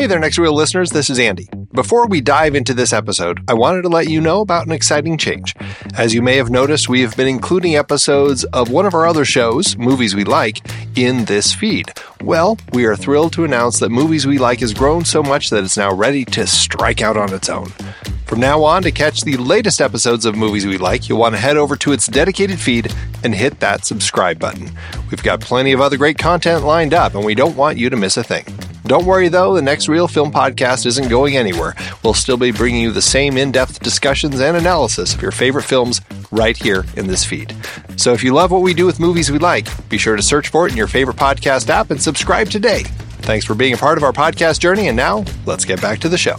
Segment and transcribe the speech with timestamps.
[0.00, 0.92] Hey there, Next Reel listeners.
[0.92, 1.46] This is Andy.
[1.74, 5.18] Before we dive into this episode, I wanted to let you know about an exciting
[5.18, 5.54] change.
[5.92, 9.26] As you may have noticed, we have been including episodes of one of our other
[9.26, 10.66] shows, Movies We Like,
[10.96, 11.92] in this feed.
[12.22, 15.64] Well, we are thrilled to announce that Movies We Like has grown so much that
[15.64, 17.70] it's now ready to strike out on its own.
[18.30, 21.40] From now on, to catch the latest episodes of Movies We Like, you'll want to
[21.40, 22.94] head over to its dedicated feed
[23.24, 24.70] and hit that subscribe button.
[25.10, 27.96] We've got plenty of other great content lined up, and we don't want you to
[27.96, 28.44] miss a thing.
[28.84, 31.74] Don't worry though, the next Reel Film Podcast isn't going anywhere.
[32.04, 35.64] We'll still be bringing you the same in depth discussions and analysis of your favorite
[35.64, 36.00] films
[36.30, 37.52] right here in this feed.
[37.96, 40.50] So if you love what we do with Movies We Like, be sure to search
[40.50, 42.84] for it in your favorite podcast app and subscribe today.
[43.22, 46.08] Thanks for being a part of our podcast journey, and now let's get back to
[46.08, 46.38] the show.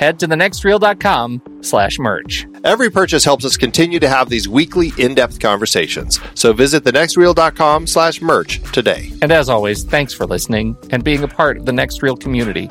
[0.00, 2.46] head to thenextreel.com slash merch.
[2.64, 6.18] Every purchase helps us continue to have these weekly in-depth conversations.
[6.34, 9.12] So visit thenextreel.com slash merch today.
[9.20, 12.70] And as always, thanks for listening and being a part of the Next Reel community.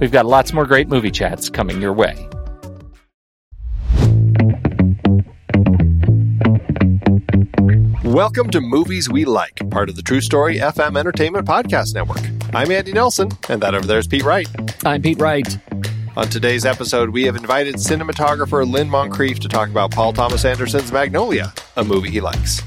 [0.00, 2.26] We've got lots more great movie chats coming your way.
[8.02, 12.22] Welcome to Movies We Like, part of the True Story FM Entertainment Podcast Network.
[12.54, 14.48] I'm Andy Nelson, and that over there is Pete Wright.
[14.84, 15.58] I'm Pete Wright.
[16.20, 20.92] On today's episode, we have invited cinematographer Lyn Moncrief to talk about Paul Thomas Anderson's
[20.92, 22.60] Magnolia, a movie he likes.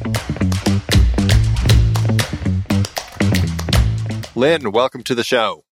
[4.35, 5.65] Lyn, welcome to the show.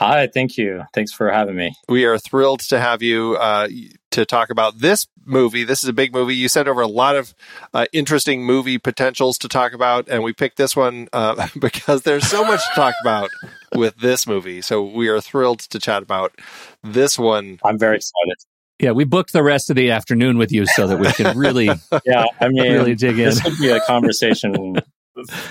[0.00, 0.82] Hi, thank you.
[0.92, 1.76] Thanks for having me.
[1.88, 3.68] We are thrilled to have you uh,
[4.10, 5.64] to talk about this movie.
[5.64, 6.34] This is a big movie.
[6.34, 7.34] You sent over a lot of
[7.74, 12.26] uh, interesting movie potentials to talk about, and we picked this one uh, because there's
[12.26, 13.30] so much to talk about
[13.74, 14.60] with this movie.
[14.62, 16.34] So we are thrilled to chat about
[16.82, 17.58] this one.
[17.64, 18.36] I'm very excited.
[18.80, 21.66] Yeah, we booked the rest of the afternoon with you so that we can really,
[22.06, 23.24] yeah, I mean, really dig in.
[23.24, 24.76] This could be a conversation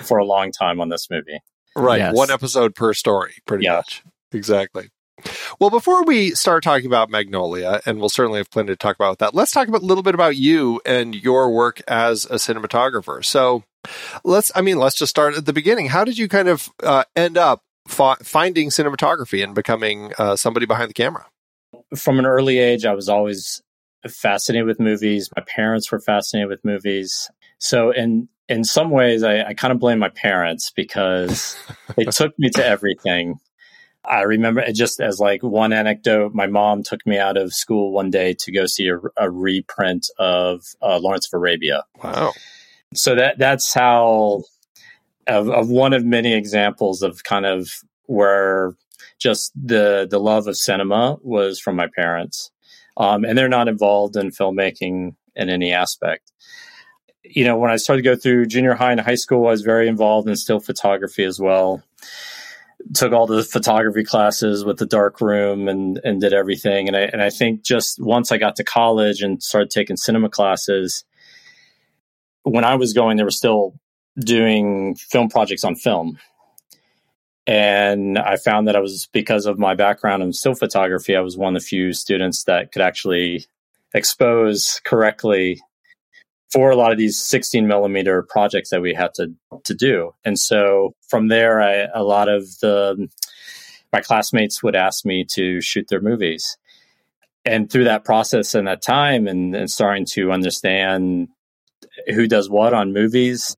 [0.04, 1.40] for a long time on this movie.
[1.76, 2.16] Right, Yes.
[2.16, 3.76] one episode per story, pretty Yeah.
[3.76, 4.02] much.
[4.32, 4.90] Exactly.
[5.60, 9.20] Well, before we start talking about Magnolia, and we'll certainly have plenty to talk about
[9.20, 13.26] that, let's talk about, a little bit about you and your work as a cinematographer.
[13.26, 13.64] So,
[14.24, 15.88] let's, I mean, let's just start at the beginning.
[15.88, 20.66] How did you kind of uh, end up fi- finding cinematography and becoming uh, somebody
[20.66, 21.26] behind the camera?
[21.96, 23.62] From an early age, I was always
[24.08, 25.30] fascinated with movies.
[25.36, 27.30] My parents were fascinated with movies.
[27.60, 31.58] So, in in some ways, I, I kind of blame my parents because
[31.96, 33.40] they took me to everything.
[34.08, 36.34] I remember it just as like one anecdote.
[36.34, 40.08] My mom took me out of school one day to go see a, a reprint
[40.18, 41.84] of uh, Lawrence of Arabia.
[42.04, 42.34] Wow.
[42.94, 44.44] so that that's how
[45.28, 47.70] of, of one of many examples of kind of
[48.06, 48.76] where
[49.20, 52.52] just the the love of cinema was from my parents
[52.98, 56.32] um, and they're not involved in filmmaking in any aspect
[57.24, 59.62] you know when i started to go through junior high and high school i was
[59.62, 61.84] very involved in still photography as well
[62.94, 67.02] took all the photography classes with the dark room and and did everything and i
[67.02, 71.04] and i think just once i got to college and started taking cinema classes
[72.50, 73.74] when I was going, they were still
[74.18, 76.18] doing film projects on film.
[77.46, 81.38] And I found that I was, because of my background in still photography, I was
[81.38, 83.46] one of the few students that could actually
[83.94, 85.62] expose correctly
[86.52, 89.34] for a lot of these 16 millimeter projects that we had to,
[89.64, 90.14] to do.
[90.24, 93.10] And so from there, I, a lot of the,
[93.92, 96.58] my classmates would ask me to shoot their movies
[97.48, 101.30] and through that process and that time and, and starting to understand
[102.08, 103.56] who does what on movies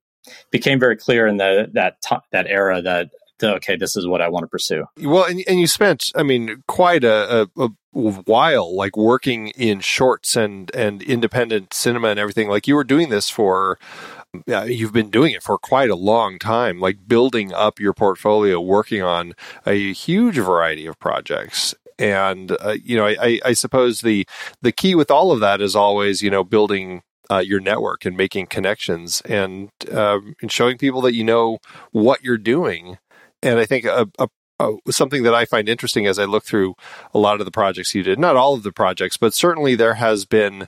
[0.52, 3.10] became very clear in the, that t- that era that
[3.44, 4.86] okay, this is what I want to pursue.
[5.02, 9.80] Well, and, and you spent, I mean, quite a, a, a, while like working in
[9.80, 12.48] shorts and and independent cinema and everything.
[12.48, 13.78] Like you were doing this for.
[14.46, 19.02] You've been doing it for quite a long time, like building up your portfolio, working
[19.02, 19.34] on
[19.66, 24.28] a huge variety of projects and uh, you know I, I, suppose the
[24.62, 28.18] the key with all of that is always you know building uh, your network and
[28.18, 31.60] making connections and um, and showing people that you know
[31.92, 32.98] what you're doing
[33.42, 34.28] and I think a, a,
[34.60, 36.76] a, something that I find interesting as I look through
[37.14, 39.96] a lot of the projects you did, not all of the projects, but certainly there
[39.96, 40.68] has been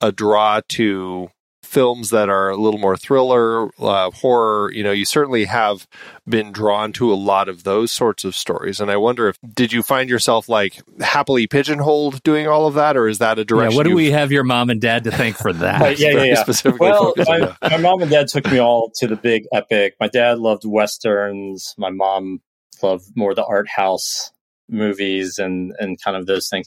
[0.00, 1.28] a draw to
[1.72, 4.70] films that are a little more thriller, uh, horror.
[4.72, 5.88] You know, you certainly have
[6.28, 8.78] been drawn to a lot of those sorts of stories.
[8.78, 12.96] And I wonder if did you find yourself like happily pigeonholed doing all of that,
[12.96, 13.72] or is that a direction?
[13.72, 15.98] Yeah, what do we have your mom and dad to thank for that?
[15.98, 16.42] yeah, yeah, yeah.
[16.42, 19.96] Specifically well, my, my mom and dad took me all to the big epic.
[19.98, 21.74] My dad loved westerns.
[21.78, 22.42] My mom
[22.82, 24.30] loved more the art house
[24.68, 26.66] movies and and kind of those things.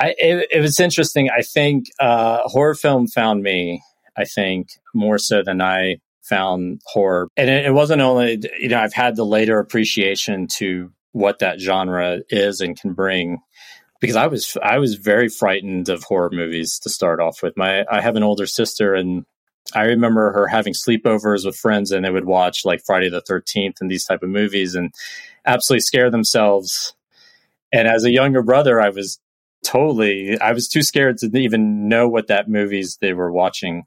[0.00, 1.30] I, it, it, was interesting.
[1.30, 3.80] I think uh, horror film found me.
[4.16, 7.28] I think more so than I found horror.
[7.36, 11.60] And it, it wasn't only, you know, I've had the later appreciation to what that
[11.60, 13.38] genre is and can bring
[14.00, 17.56] because I was I was very frightened of horror movies to start off with.
[17.56, 19.24] My I have an older sister and
[19.74, 23.80] I remember her having sleepovers with friends and they would watch like Friday the 13th
[23.80, 24.92] and these type of movies and
[25.46, 26.94] absolutely scare themselves.
[27.72, 29.18] And as a younger brother, I was
[29.64, 33.84] totally I was too scared to even know what that movies they were watching.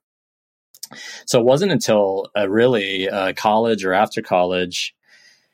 [1.26, 4.96] So it wasn't until uh, really uh, college or after college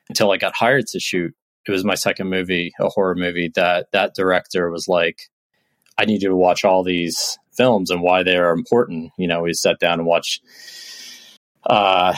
[0.09, 1.33] until I got hired to shoot.
[1.67, 5.21] It was my second movie, a horror movie that that director was like,
[5.97, 9.11] I need you to watch all these films and why they are important.
[9.17, 10.41] You know, we sat down and watched
[11.65, 12.13] uh,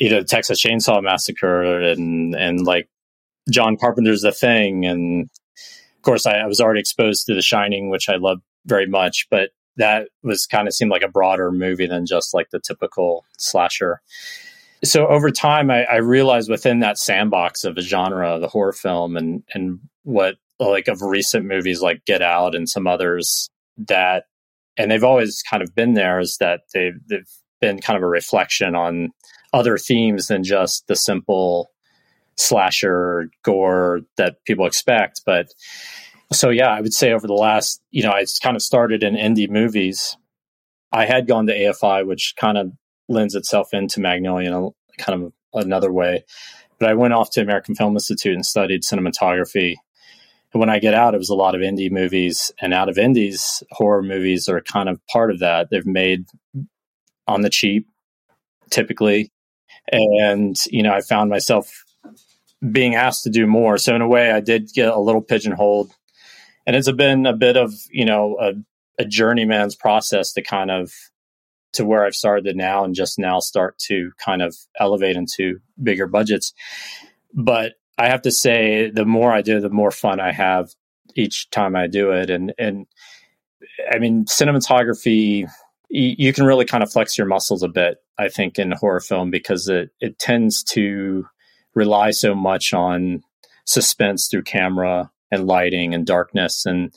[0.00, 2.88] you know, Texas Chainsaw Massacre and and like
[3.50, 7.90] John Carpenter's The Thing, and of course I, I was already exposed to The Shining,
[7.90, 9.28] which I love very much.
[9.30, 13.24] But that was kind of seemed like a broader movie than just like the typical
[13.38, 14.00] slasher.
[14.84, 19.16] So over time, I, I realized within that sandbox of a genre, the horror film,
[19.16, 23.50] and and what like of recent movies like Get Out and some others
[23.88, 24.24] that,
[24.76, 27.30] and they've always kind of been there, is that they've they've
[27.60, 29.10] been kind of a reflection on
[29.52, 31.70] other themes than just the simple
[32.36, 35.46] slasher gore that people expect, but
[36.34, 39.14] so yeah, I would say over the last, you know, I kind of started in
[39.14, 40.16] indie movies.
[40.92, 42.72] I had gone to AFI, which kind of
[43.08, 46.24] lends itself into Magnolia in a, kind of another way.
[46.78, 49.74] But I went off to American Film Institute and studied cinematography.
[50.52, 52.52] And when I get out, it was a lot of indie movies.
[52.60, 55.68] And out of indies, horror movies are kind of part of that.
[55.70, 56.26] They've made
[57.26, 57.88] on the cheap,
[58.70, 59.30] typically.
[59.90, 61.84] And, you know, I found myself
[62.72, 63.78] being asked to do more.
[63.78, 65.92] So in a way, I did get a little pigeonholed
[66.66, 68.52] and it's been a bit of you know a,
[69.02, 70.92] a journeyman's process to kind of
[71.74, 76.06] to where I've started now and just now start to kind of elevate into bigger
[76.06, 76.54] budgets.
[77.32, 80.70] But I have to say, the more I do, the more fun I have
[81.16, 82.30] each time I do it.
[82.30, 82.86] And and
[83.90, 85.48] I mean, cinematography,
[85.88, 87.98] you, you can really kind of flex your muscles a bit.
[88.18, 91.26] I think in horror film because it it tends to
[91.74, 93.22] rely so much on
[93.66, 96.94] suspense through camera and lighting and darkness and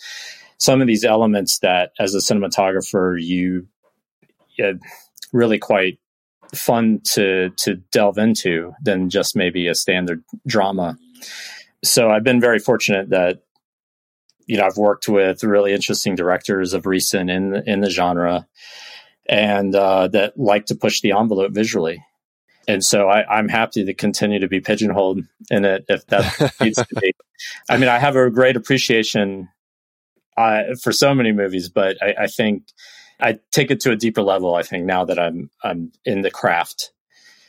[0.59, 3.67] some of these elements that as a cinematographer you
[4.57, 4.73] yeah,
[5.31, 5.99] really quite
[6.55, 10.97] fun to to delve into than just maybe a standard drama.
[11.83, 13.43] So I've been very fortunate that
[14.45, 18.47] you know I've worked with really interesting directors of recent in in the genre
[19.29, 22.03] and uh, that like to push the envelope visually
[22.67, 26.77] and so I, am happy to continue to be pigeonholed in it if that needs
[26.77, 27.13] to be.
[27.69, 29.49] I mean, I have a great appreciation
[30.35, 32.63] uh, for so many movies, but I, I, think
[33.19, 34.55] I take it to a deeper level.
[34.55, 36.91] I think now that I'm I'm in the craft,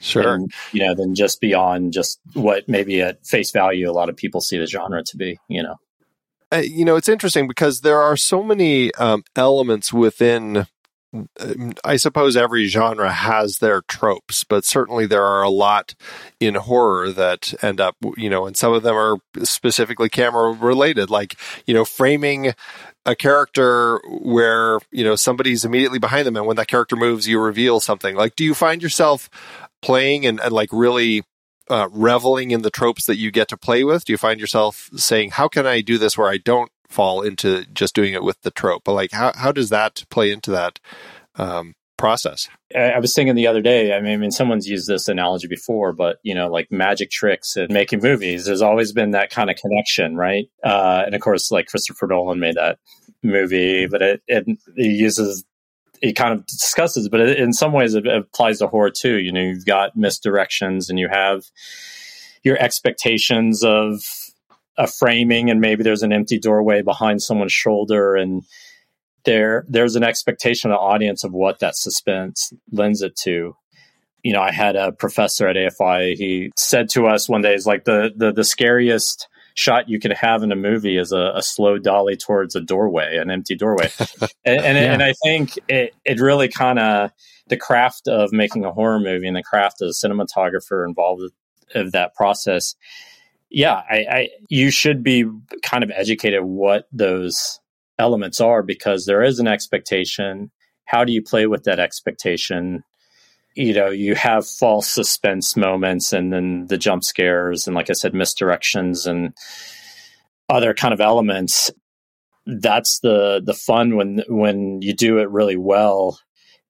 [0.01, 4.09] sure, and, you know, than just beyond just what maybe at face value a lot
[4.09, 5.39] of people see the genre to be.
[5.49, 5.77] You know,
[6.53, 10.67] uh, you know, it's interesting because there are so many um, elements within
[11.85, 15.95] I suppose every genre has their tropes, but certainly there are a lot
[16.39, 21.09] in horror that end up, you know, and some of them are specifically camera related,
[21.09, 21.35] like,
[21.67, 22.53] you know, framing
[23.07, 27.41] a character where, you know, somebody's immediately behind them and when that character moves, you
[27.41, 28.15] reveal something.
[28.15, 29.31] Like, do you find yourself
[29.81, 31.23] playing and, and like really
[31.71, 34.05] uh, reveling in the tropes that you get to play with?
[34.05, 37.65] Do you find yourself saying, how can I do this where I don't fall into
[37.67, 38.83] just doing it with the trope.
[38.85, 40.81] But like, how how does that play into that
[41.37, 42.49] um, process?
[42.75, 43.95] I was thinking the other day.
[43.95, 47.57] I mean, I mean, someone's used this analogy before, but you know, like magic tricks
[47.57, 48.45] and making movies.
[48.45, 50.47] There's always been that kind of connection, right?
[50.65, 52.79] Uh, and of course, like Christopher Nolan made that
[53.23, 55.45] movie, but it it, it uses
[56.01, 59.19] it kind of discusses, but in some ways it applies to horror too.
[59.19, 61.45] You know, you've got misdirections and you have
[62.45, 64.01] your expectations of
[64.79, 68.45] a framing and maybe there's an empty doorway behind someone's shoulder and
[69.25, 73.55] there there's an expectation of the audience of what that suspense lends it to
[74.23, 77.67] you know i had a professor at afi he said to us one day is
[77.67, 81.43] like the, the the scariest shot you could have in a movie is a, a
[81.43, 83.91] slow dolly towards a doorway an empty doorway
[84.45, 84.93] and, and, yeah.
[84.93, 87.11] and, i think it, it really kind of
[87.49, 91.23] the craft of making a horror movie and the craft of the cinematographer involved
[91.75, 92.77] of that process
[93.51, 95.25] yeah, I, I you should be
[95.63, 97.61] kind of educated what those
[97.99, 100.51] elements are because there is an expectation.
[100.85, 102.85] How do you play with that expectation?
[103.55, 107.95] You know, you have false suspense moments and then the jump scares and like I
[107.95, 109.35] said, misdirections and
[110.49, 111.71] other kind of elements.
[112.47, 116.19] That's the the fun when when you do it really well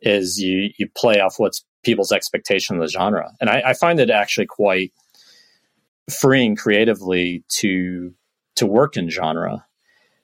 [0.00, 3.30] is you you play off what's people's expectation of the genre.
[3.40, 4.92] And I, I find it actually quite
[6.11, 8.15] freeing creatively to
[8.57, 9.65] to work in genre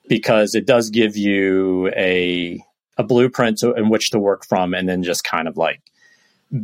[0.08, 2.62] because it does give you a
[2.96, 5.80] a blueprint to, in which to work from and then just kind of like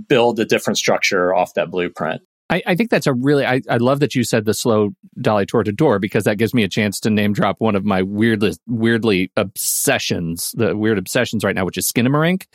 [0.09, 2.23] build a different structure off that blueprint.
[2.49, 5.47] I, I think that's a really I, I love that you said the slow dolly
[5.47, 8.03] toward a door because that gives me a chance to name drop one of my
[8.03, 12.47] weirdly weirdly obsessions, the weird obsessions right now, which is Skinamarink.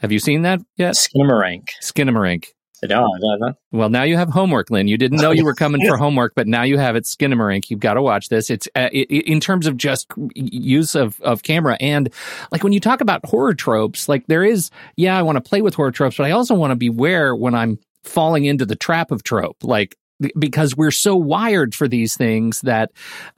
[0.00, 0.94] Have you seen that yet?
[0.94, 1.64] Skinamarink.
[1.82, 2.46] Skinamarink.
[3.70, 4.88] Well, now you have homework, Lyn.
[4.88, 7.04] You didn't know you were coming for homework, but now you have it.
[7.04, 7.70] Skinamarink.
[7.70, 8.50] You've got to watch this.
[8.50, 12.12] It's uh, it, in terms of just use of of camera and
[12.50, 15.62] like when you talk about horror tropes, like there is, yeah, I want to play
[15.62, 19.10] with horror tropes, but I also want to beware when I'm falling into the trap
[19.10, 19.62] of trope.
[19.62, 19.96] Like
[20.38, 22.90] because we're so wired for these things that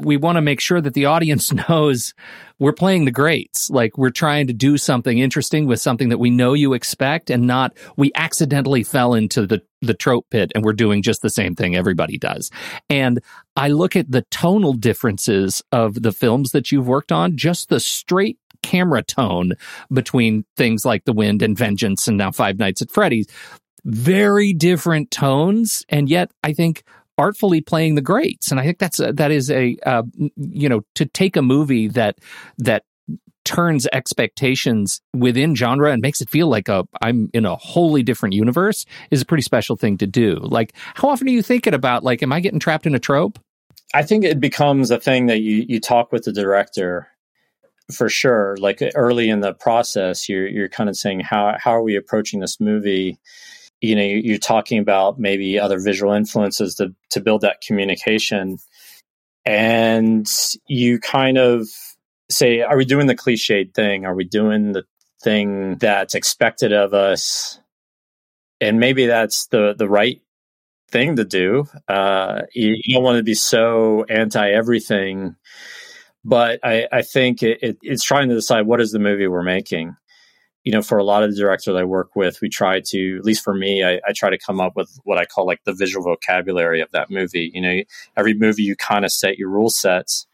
[0.03, 2.15] we want to make sure that the audience knows
[2.59, 3.71] we're playing the greats.
[3.71, 7.47] Like we're trying to do something interesting with something that we know you expect and
[7.47, 11.55] not we accidentally fell into the the trope pit and we're doing just the same
[11.55, 12.51] thing everybody does.
[12.89, 13.21] And
[13.57, 17.81] I look at the tonal differences of the films that you've worked on, just the
[17.81, 19.53] straight camera tone
[19.93, 23.27] between things like The Wind and Vengeance and now Five Nights at Freddy's
[23.85, 26.85] very different tones, and yet I think
[27.19, 28.51] artfully playing the greats.
[28.51, 30.03] And I think that's a, that is a uh,
[30.37, 32.19] you know to take a movie that
[32.59, 32.85] that
[33.45, 38.35] turns expectations within genre and makes it feel like a I'm in a wholly different
[38.35, 40.37] universe is a pretty special thing to do.
[40.37, 43.39] Like how often are you thinking about like am I getting trapped in a trope?
[43.93, 47.09] I think it becomes a thing that you you talk with the director
[47.93, 48.57] for sure.
[48.59, 52.41] Like early in the process, you're you're kind of saying how how are we approaching
[52.41, 53.19] this movie
[53.81, 58.59] you know you're talking about maybe other visual influences to to build that communication.
[59.47, 60.27] And
[60.67, 61.69] you kind of
[62.31, 64.05] say are we doing the cliched thing?
[64.07, 64.85] Are we doing the
[65.23, 67.61] thing that's expected of us?
[68.61, 70.21] And maybe that's the the right
[70.91, 71.67] thing to do.
[71.89, 75.37] Uh, you, you, don't want to be so anti everything
[76.25, 79.43] but i i think it, it, it's trying to decide what is the movie we're
[79.43, 79.95] making
[80.65, 83.25] you know, for a lot of the directors I work with, we try to, at
[83.25, 85.75] least for me, I, I, try to come up with what I call like the
[85.75, 87.51] visual vocabulary of that movie.
[87.53, 87.83] You know,
[88.17, 90.27] every movie you kind of set your rule sets.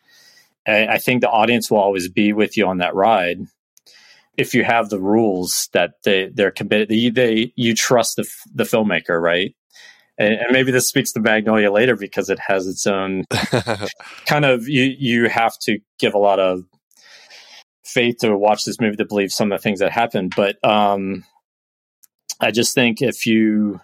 [0.64, 3.40] And I think the audience will always be with you on that ride
[4.37, 6.88] if you have the rules that they they're committed.
[6.88, 9.54] They, they you trust the the filmmaker, right?
[10.16, 13.25] And, and maybe this speaks to Magnolia later because it has its own
[14.26, 16.62] kind of you you have to give a lot of
[17.90, 20.32] faith to watch this movie to believe some of the things that happened.
[20.37, 21.25] But um,
[22.40, 23.80] I just think if you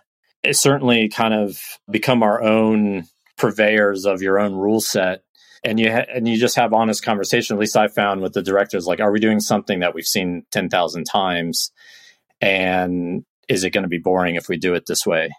[0.53, 1.61] certainly kind of
[1.91, 3.05] become our own
[3.37, 5.23] purveyors of your own rule set
[5.65, 8.43] and you ha- and you just have honest conversation at least i found with the
[8.43, 11.71] directors like are we doing something that we've seen 10,000 times?
[12.41, 15.31] And is it going to be boring if we do it this way?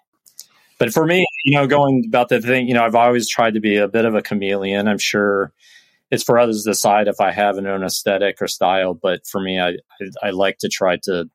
[0.79, 3.59] But for me you know going about the thing you know i've always tried to
[3.59, 5.53] be a bit of a chameleon i'm sure
[6.11, 8.93] it's for others to decide if I have an own aesthetic or style.
[8.93, 11.29] But for me, I, I, I like to try to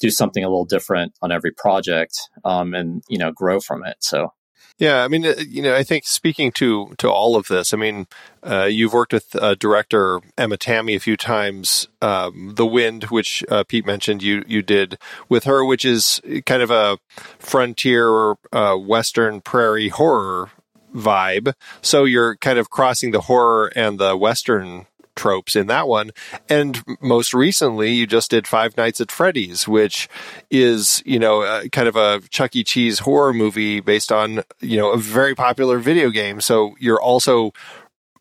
[0.00, 3.96] do something a little different on every project um, and, you know, grow from it.
[4.00, 4.32] So.
[4.76, 7.76] Yeah, I mean, uh, you know, I think speaking to to all of this, I
[7.76, 8.08] mean,
[8.42, 11.86] uh, you've worked with uh, director Emma Tammi a few times.
[12.02, 16.60] Um, the Wind, which uh, Pete mentioned, you you did with her, which is kind
[16.60, 16.98] of a
[17.38, 20.50] frontier uh, western prairie horror
[20.94, 21.54] vibe.
[21.82, 24.86] So you're kind of crossing the horror and the Western
[25.16, 26.10] tropes in that one.
[26.48, 30.08] And most recently, you just did Five Nights at Freddy's, which
[30.50, 32.64] is, you know, uh, kind of a Chuck E.
[32.64, 36.40] Cheese horror movie based on, you know, a very popular video game.
[36.40, 37.52] So you're also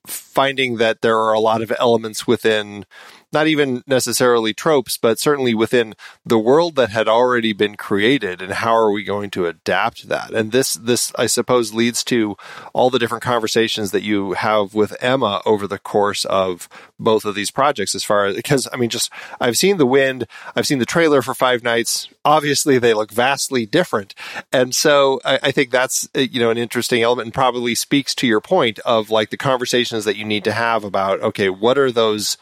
[0.06, 2.86] finding that there are a lot of elements within
[3.33, 8.53] not even necessarily tropes, but certainly within the world that had already been created and
[8.53, 10.31] how are we going to adapt that?
[10.31, 12.37] And this, this, I suppose, leads to
[12.73, 17.35] all the different conversations that you have with Emma over the course of both of
[17.35, 19.11] these projects as far as, because I mean, just,
[19.41, 22.07] I've seen The Wind, I've seen the trailer for Five Nights.
[22.23, 24.15] Obviously, they look vastly different.
[24.51, 28.27] And so I, I think that's, you know, an interesting element and probably speaks to
[28.27, 31.91] your point of like the conversations that you need to have about, okay, what are
[31.91, 32.37] those,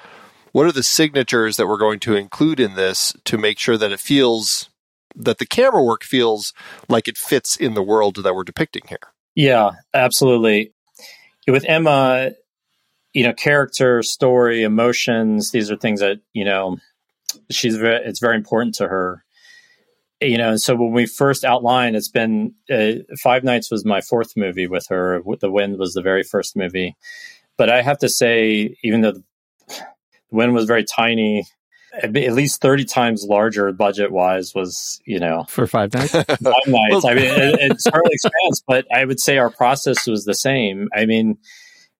[0.51, 3.91] what are the signatures that we're going to include in this to make sure that
[3.91, 4.69] it feels
[5.15, 6.53] that the camera work feels
[6.87, 8.99] like it fits in the world that we're depicting here?
[9.35, 10.73] Yeah absolutely.
[11.47, 12.31] With emma
[13.13, 16.77] you know character story emotions these are things that you know
[17.49, 19.23] she's very, it's very important to her.
[20.21, 24.37] You know so when we first outlined it's been uh, five nights was my fourth
[24.37, 25.21] movie with her.
[25.39, 26.95] The wind was the very first movie.
[27.57, 29.21] But i have to say even though
[30.31, 31.45] Wind was very tiny,
[32.01, 36.11] at least 30 times larger budget wise was, you know, for five nights.
[36.13, 37.05] five nights.
[37.05, 40.89] I mean, it, it certainly expands, but I would say our process was the same.
[40.95, 41.37] I mean,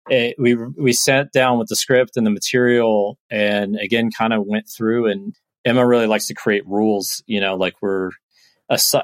[0.09, 4.45] it, we, we sat down with the script and the material and again, kind of
[4.45, 8.11] went through and Emma really likes to create rules, you know, like we're,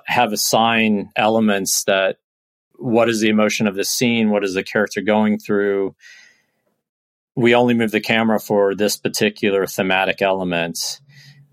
[0.06, 2.18] have assign elements that
[2.78, 4.30] what is the emotion of the scene?
[4.30, 5.96] What is the character going through?
[7.38, 11.00] We only move the camera for this particular thematic element.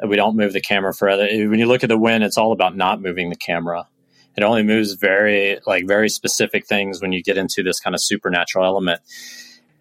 [0.05, 1.27] We don't move the camera for other.
[1.27, 3.87] When you look at the wind, it's all about not moving the camera.
[4.35, 8.03] It only moves very like very specific things when you get into this kind of
[8.03, 9.03] supernatural element.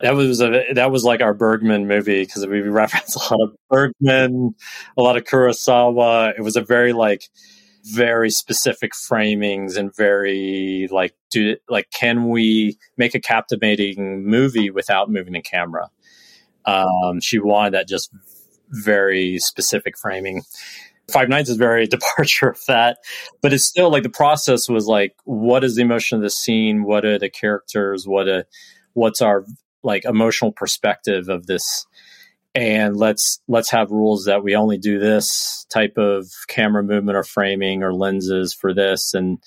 [0.01, 3.55] That was a that was like our Bergman movie because we reference a lot of
[3.69, 4.55] Bergman,
[4.97, 6.37] a lot of Kurosawa.
[6.37, 7.29] It was a very like
[7.83, 15.09] very specific framings and very like do like can we make a captivating movie without
[15.09, 15.89] moving the camera?
[16.65, 18.09] Um, she wanted that just
[18.69, 20.43] very specific framing.
[21.11, 22.97] Five nights is very departure of that
[23.41, 26.83] but it's still like the process was like what is the emotion of the scene?
[26.83, 28.07] What are the characters?
[28.07, 28.45] What a
[28.93, 29.45] what's our
[29.83, 31.85] like emotional perspective of this
[32.55, 37.23] and let's let's have rules that we only do this type of camera movement or
[37.23, 39.39] framing or lenses for this and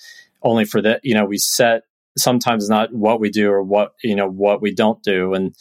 [0.43, 1.83] only for that you know we set
[2.17, 5.33] sometimes not what we do or what you know what we don't do.
[5.33, 5.55] And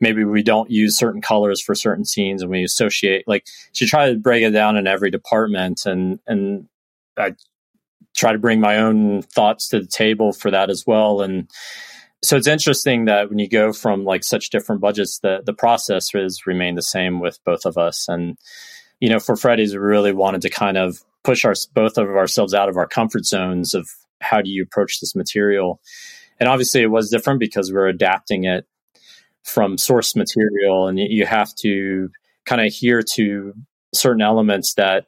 [0.00, 4.10] maybe we don't use certain colors for certain scenes and we associate like she try
[4.10, 6.66] to break it down in every department and and
[7.18, 7.34] i
[8.16, 11.20] try to bring my own thoughts to the table for that as well.
[11.20, 11.48] And
[12.22, 16.10] so it's interesting that when you go from like such different budgets, the the process
[16.12, 18.08] has remained the same with both of us.
[18.08, 18.36] And
[19.00, 22.54] you know, for Freddy's, we really wanted to kind of push our both of ourselves
[22.54, 23.88] out of our comfort zones of
[24.20, 25.80] how do you approach this material.
[26.38, 28.66] And obviously, it was different because we're adapting it
[29.42, 32.10] from source material, and you have to
[32.44, 33.54] kind of adhere to
[33.94, 35.06] certain elements that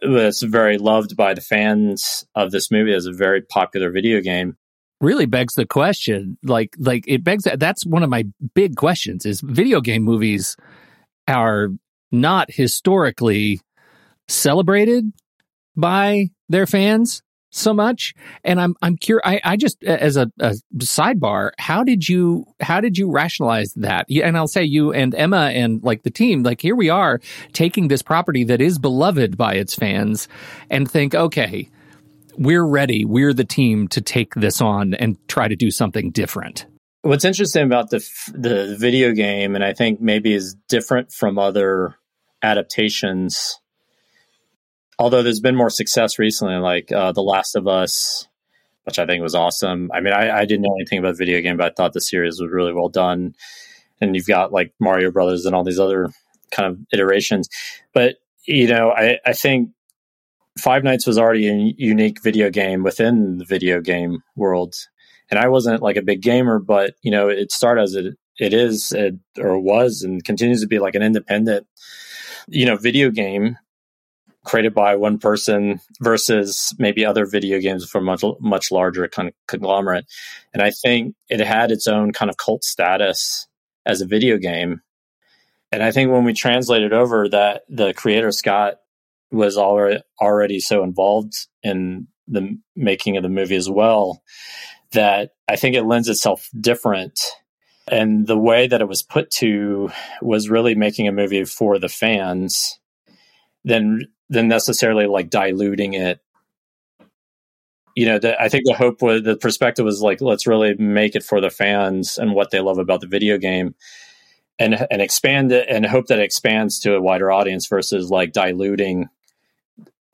[0.00, 4.56] that's very loved by the fans of this movie as a very popular video game
[5.04, 9.26] really begs the question like like it begs that that's one of my big questions
[9.26, 10.56] is video game movies
[11.28, 11.68] are
[12.10, 13.60] not historically
[14.28, 15.12] celebrated
[15.76, 18.14] by their fans so much.
[18.42, 22.98] And i'm i'm curious I, just as a, a, sidebar how did you how did
[22.98, 24.06] you rationalize that?
[24.10, 27.20] And i'll say you and emma and like the team like here we are
[27.52, 30.28] taking this property that is beloved by its fans
[30.68, 31.68] and think okay
[32.36, 33.04] we're ready.
[33.04, 36.66] We're the team to take this on and try to do something different.
[37.02, 41.96] What's interesting about the the video game, and I think maybe is different from other
[42.42, 43.60] adaptations,
[44.98, 48.26] although there's been more success recently, like uh, The Last of Us,
[48.84, 49.90] which I think was awesome.
[49.92, 52.00] I mean, I, I didn't know anything about the video game, but I thought the
[52.00, 53.34] series was really well done.
[54.00, 56.08] And you've got like Mario Brothers and all these other
[56.50, 57.48] kind of iterations.
[57.92, 58.16] But
[58.46, 59.70] you know, I, I think
[60.58, 64.74] Five Nights was already a unique video game within the video game world.
[65.30, 68.52] And I wasn't like a big gamer, but you know, it started as it it
[68.52, 71.66] is it, or was and continues to be like an independent,
[72.48, 73.56] you know, video game
[74.44, 79.34] created by one person versus maybe other video games from much much larger kind of
[79.48, 80.06] conglomerate.
[80.52, 83.48] And I think it had its own kind of cult status
[83.86, 84.82] as a video game.
[85.72, 88.76] And I think when we translated over that the creator Scott
[89.30, 94.22] was already already so involved in the making of the movie as well
[94.92, 97.20] that I think it lends itself different
[97.86, 99.90] And the way that it was put to
[100.22, 102.78] was really making a movie for the fans
[103.64, 106.20] than than necessarily like diluting it.
[107.94, 111.14] You know, the, I think the hope was the perspective was like, let's really make
[111.14, 113.74] it for the fans and what they love about the video game,
[114.58, 118.32] and and expand it and hope that it expands to a wider audience versus like
[118.32, 119.08] diluting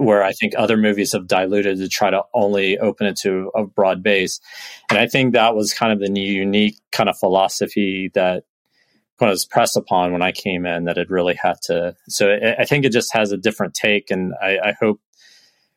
[0.00, 3.64] where I think other movies have diluted to try to only open it to a
[3.66, 4.40] broad base.
[4.88, 8.44] And I think that was kind of the new unique kind of philosophy that
[9.20, 11.94] was pressed upon when I came in that it really had to.
[12.08, 15.00] So I think it just has a different take, and I, I hope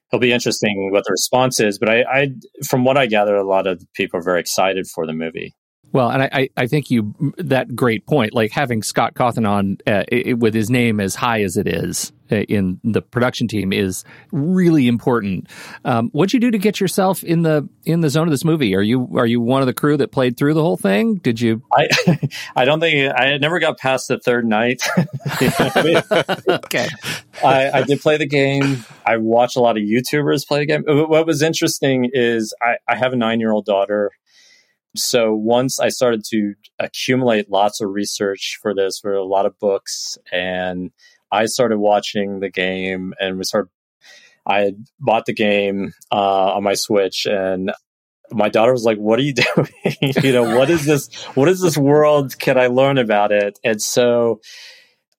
[0.10, 1.78] it'll be interesting what the response is.
[1.78, 2.30] But I, I,
[2.66, 5.54] from what I gather, a lot of people are very excited for the movie.
[5.94, 10.04] Well, and I, I think you that great point, like having Scott Cawthon on uh,
[10.08, 14.04] it, with his name as high as it is uh, in the production team is
[14.32, 15.48] really important.
[15.86, 18.76] Um, what'd you do to get yourself in the in the zone of this movie?
[18.76, 21.18] Are you are you one of the crew that played through the whole thing?
[21.18, 21.62] Did you?
[21.72, 21.88] I
[22.56, 24.82] I don't think I never got past the third night.
[26.50, 26.88] okay,
[27.44, 28.84] I, I did play the game.
[29.06, 30.84] I watch a lot of YouTubers play the game.
[30.88, 34.12] What was interesting is I, I have a nine year old daughter
[34.96, 39.58] so once I started to accumulate lots of research for this, for a lot of
[39.60, 40.92] books, and
[41.32, 43.70] I started watching the game, and we started.
[44.46, 47.72] I bought the game uh, on my Switch, and
[48.32, 50.14] my daughter was like, "What are you doing?
[50.22, 51.12] you know, what is this?
[51.36, 52.38] What is this world?
[52.38, 54.42] Can I learn about it?" And so.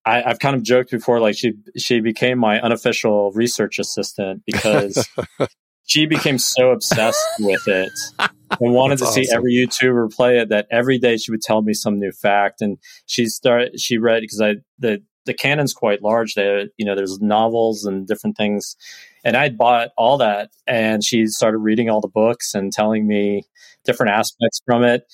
[0.07, 5.09] I, have kind of joked before, like she she became my unofficial research assistant because
[5.87, 9.25] she became so obsessed with it and wanted That's to awesome.
[9.25, 12.63] see every YouTuber play it that every day she would tell me some new fact.
[12.63, 16.35] And she started, she read because I, the, the canon's quite large.
[16.35, 18.77] There, you know, there's novels and different things.
[19.25, 23.45] And I'd bought all that and she started reading all the books and telling me
[23.85, 25.05] different aspects from it.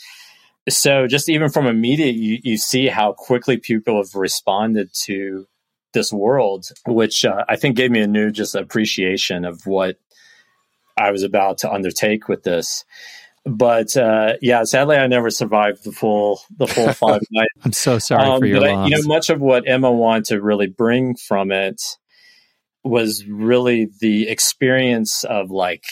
[0.68, 5.46] So just even from a media, you, you see how quickly people have responded to
[5.92, 9.96] this world, which uh, I think gave me a new just appreciation of what
[11.00, 12.84] I was about to undertake with this.
[13.46, 17.52] But uh, yeah, sadly, I never survived the full the full five nights.
[17.64, 18.86] I'm so sorry um, for your loss.
[18.86, 21.80] I, you know, much of what Emma wanted to really bring from it
[22.84, 25.84] was really the experience of like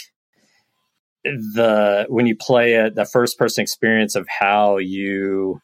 [1.24, 5.62] the when you play it, the first person experience of how you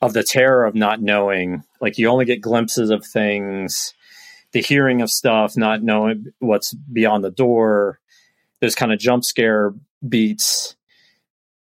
[0.00, 1.64] of the terror of not knowing.
[1.80, 3.92] Like you only get glimpses of things,
[4.52, 7.98] the hearing of stuff, not knowing what's beyond the door
[8.60, 9.74] those kind of jump scare
[10.06, 10.76] beats.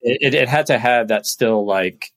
[0.03, 2.13] It, it, had to have that still like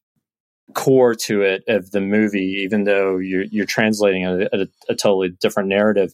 [0.75, 5.29] core to it of the movie, even though you're, you're translating a, a, a totally
[5.29, 6.13] different narrative.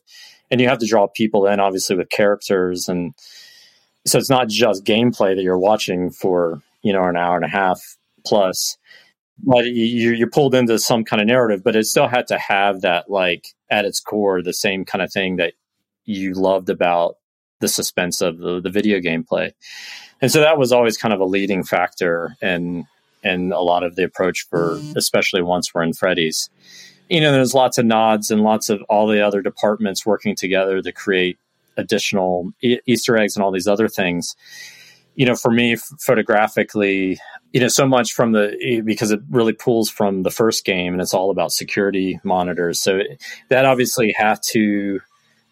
[0.49, 2.87] And you have to draw people in, obviously, with characters.
[2.87, 3.13] And
[4.05, 7.49] so it's not just gameplay that you're watching for, you know, an hour and a
[7.49, 7.81] half
[8.25, 8.77] plus
[9.43, 12.81] but you, you're pulled into some kind of narrative, but it still had to have
[12.81, 15.53] that, like, at its core, the same kind of thing that
[16.05, 17.17] you loved about
[17.59, 19.51] the suspense of the, the video gameplay.
[20.21, 22.85] And so that was always kind of a leading factor in
[23.23, 26.49] in a lot of the approach for especially once we're in Freddy's.
[27.09, 30.81] You know, there's lots of nods and lots of all the other departments working together
[30.81, 31.37] to create
[31.75, 34.35] additional e- Easter eggs and all these other things.
[35.15, 37.19] You know, for me, f- photographically,
[37.51, 41.01] you know, so much from the because it really pulls from the first game and
[41.01, 42.79] it's all about security monitors.
[42.79, 42.99] So
[43.49, 44.99] that obviously had to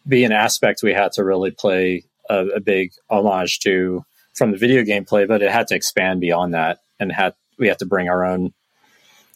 [0.08, 4.58] be an aspect we had to really play a, a big homage to from the
[4.58, 7.86] video game play, but it had to expand beyond that and had we had to
[7.86, 8.54] bring our own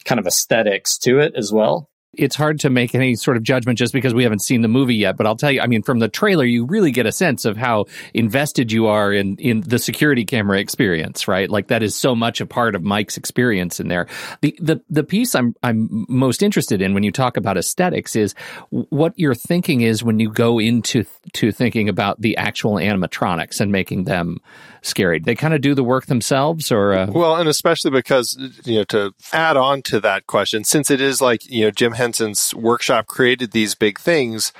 [0.06, 3.78] kind of aesthetics to it as well it's hard to make any sort of judgment
[3.78, 5.18] just because we haven't seen the movie yet.
[5.18, 7.58] But I'll tell you, I mean, from the trailer, you really get a sense of
[7.58, 11.50] how invested you are in in the security camera experience, right?
[11.50, 14.08] Like that is so much a part of Mike's experience in there.
[14.42, 18.34] The the the piece I'm I'm most interested in when you talk about aesthetics is
[18.70, 23.72] what your thinking is when you go into to thinking about the actual animatronics and
[23.72, 24.40] making them
[24.82, 25.20] scary.
[25.20, 27.08] They kind of do the work themselves, or uh...
[27.08, 31.22] well, and especially because you know to add on to that question, since it is
[31.22, 34.54] like you know Jim Henson's workshop created these big things,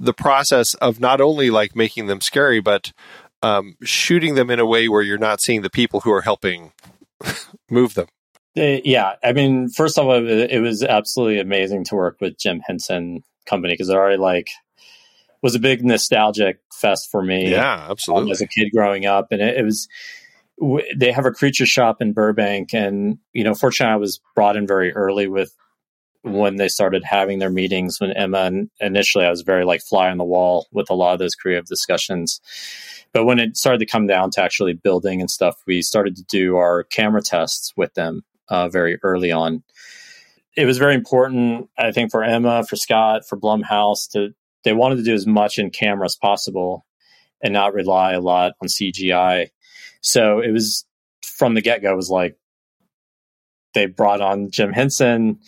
[0.00, 2.92] the process of not only like making them scary, but
[3.42, 6.72] um, shooting them in a way where you're not seeing the people who are helping
[7.70, 8.06] move them.
[8.56, 12.62] Uh, yeah, I mean, first of all, it was absolutely amazing to work with Jim
[12.66, 14.48] Henson Company because it already like
[15.42, 17.50] was a big nostalgic fest for me.
[17.50, 18.30] Yeah, absolutely.
[18.30, 19.86] Um, as a kid growing up, and it, it was.
[20.58, 24.56] W- they have a creature shop in Burbank, and you know, fortunately, I was brought
[24.56, 25.54] in very early with
[26.26, 28.00] when they started having their meetings.
[28.00, 31.18] When Emma initially, I was very like fly on the wall with a lot of
[31.18, 32.40] those creative discussions.
[33.12, 36.24] But when it started to come down to actually building and stuff, we started to
[36.24, 39.62] do our camera tests with them uh, very early on.
[40.56, 44.34] It was very important, I think, for Emma, for Scott, for Blumhouse to
[44.64, 46.84] they wanted to do as much in camera as possible
[47.40, 49.50] and not rely a lot on CGI.
[50.00, 50.84] So it was
[51.22, 52.36] from the get go was like
[53.76, 55.38] they brought on Jim Henson,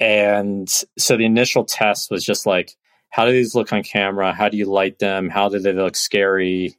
[0.00, 0.68] and
[0.98, 2.72] so the initial test was just like,
[3.10, 4.32] how do these look on camera?
[4.32, 5.28] How do you light them?
[5.28, 6.76] How do they look scary?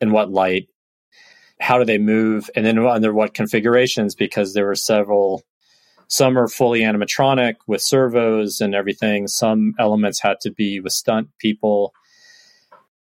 [0.00, 0.68] In what light?
[1.60, 2.50] How do they move?
[2.56, 4.14] And then under what configurations?
[4.14, 5.44] Because there were several
[6.12, 9.26] some are fully animatronic with servos and everything.
[9.28, 11.94] Some elements had to be with stunt people,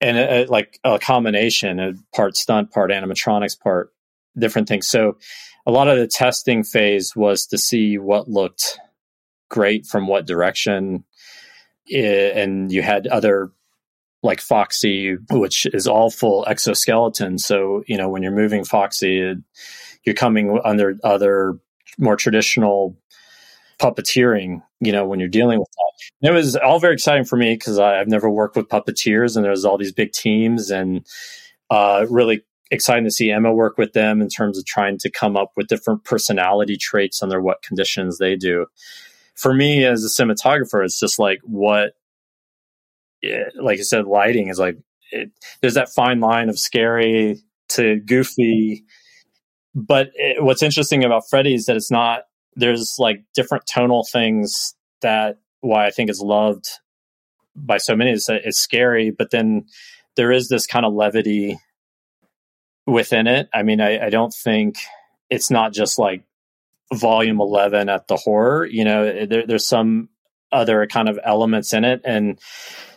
[0.00, 3.92] and a, like a combination of part stunt, part animatronics, part
[4.38, 4.88] different things.
[4.88, 5.18] So,
[5.66, 8.78] a lot of the testing phase was to see what looked
[9.48, 11.04] great from what direction,
[11.92, 13.52] and you had other
[14.22, 17.38] like Foxy, which is all full exoskeleton.
[17.38, 19.36] So, you know, when you're moving Foxy,
[20.04, 21.58] you're coming under other
[21.98, 22.96] more traditional
[23.78, 26.28] puppeteering, you know, when you're dealing with that.
[26.28, 29.64] it was all very exciting for me because I've never worked with puppeteers and there's
[29.64, 31.06] all these big teams and
[31.70, 35.36] uh, really exciting to see Emma work with them in terms of trying to come
[35.36, 38.66] up with different personality traits under what conditions they do.
[39.34, 41.92] For me as a cinematographer, it's just like what,
[43.22, 44.78] eh, like I said, lighting is like,
[45.12, 48.84] it, there's that fine line of scary to goofy
[49.76, 52.22] but it, what's interesting about Freddy is that it's not
[52.56, 56.64] there's like different tonal things that why I think is loved
[57.54, 59.66] by so many is that it's scary, but then
[60.16, 61.58] there is this kind of levity
[62.86, 63.48] within it.
[63.52, 64.76] I mean, I, I don't think
[65.30, 66.24] it's not just like
[66.94, 70.08] volume 11 at the horror, you know, there, there's some
[70.52, 72.00] other kind of elements in it.
[72.04, 72.38] And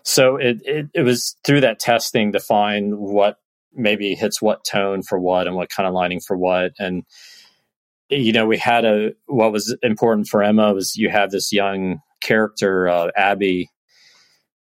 [0.03, 3.37] so it, it, it was through that testing to find what
[3.73, 7.03] maybe hits what tone for what and what kind of lighting for what and
[8.09, 12.01] you know we had a what was important for emma was you have this young
[12.21, 13.69] character uh, abby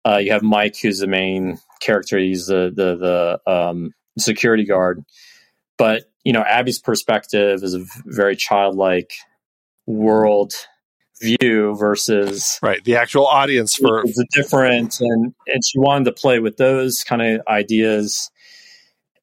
[0.05, 2.97] uh, you have mike who's the main character he's the the
[3.47, 5.05] the um, security guard
[5.77, 9.13] but you know abby's perspective is a very childlike
[9.87, 10.53] world
[11.21, 16.39] view versus right the actual audience for the different and and she wanted to play
[16.39, 18.31] with those kind of ideas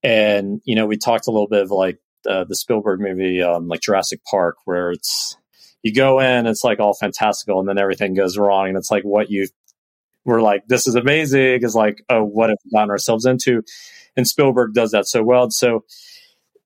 [0.03, 3.67] and you know, we talked a little bit of like uh, the Spielberg movie, um,
[3.67, 5.38] like Jurassic Park, where it's
[5.82, 9.03] you go in, it's like all fantastical, and then everything goes wrong, and it's like
[9.03, 9.47] what you
[10.25, 13.63] were like, this is amazing, is like, oh, what have we gotten ourselves into?
[14.15, 15.49] And Spielberg does that so well.
[15.49, 15.86] So,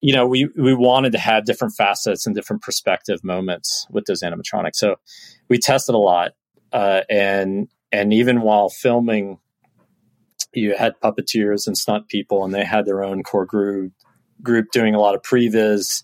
[0.01, 4.21] you know, we we wanted to have different facets and different perspective moments with those
[4.21, 4.75] animatronics.
[4.75, 4.97] So
[5.49, 6.31] we tested a lot,
[6.71, 9.39] uh, and and even while filming
[10.53, 13.93] you had puppeteers and stunt people, and they had their own core group
[14.41, 16.03] group doing a lot of previs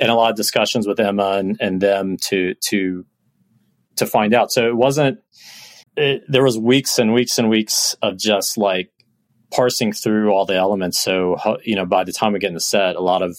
[0.00, 3.04] and a lot of discussions with Emma and, and them to to
[3.96, 4.52] to find out.
[4.52, 5.18] So it wasn't.
[5.94, 8.90] It, there was weeks and weeks and weeks of just like
[9.52, 10.98] parsing through all the elements.
[10.98, 13.36] So you know, by the time we get in the set, a lot of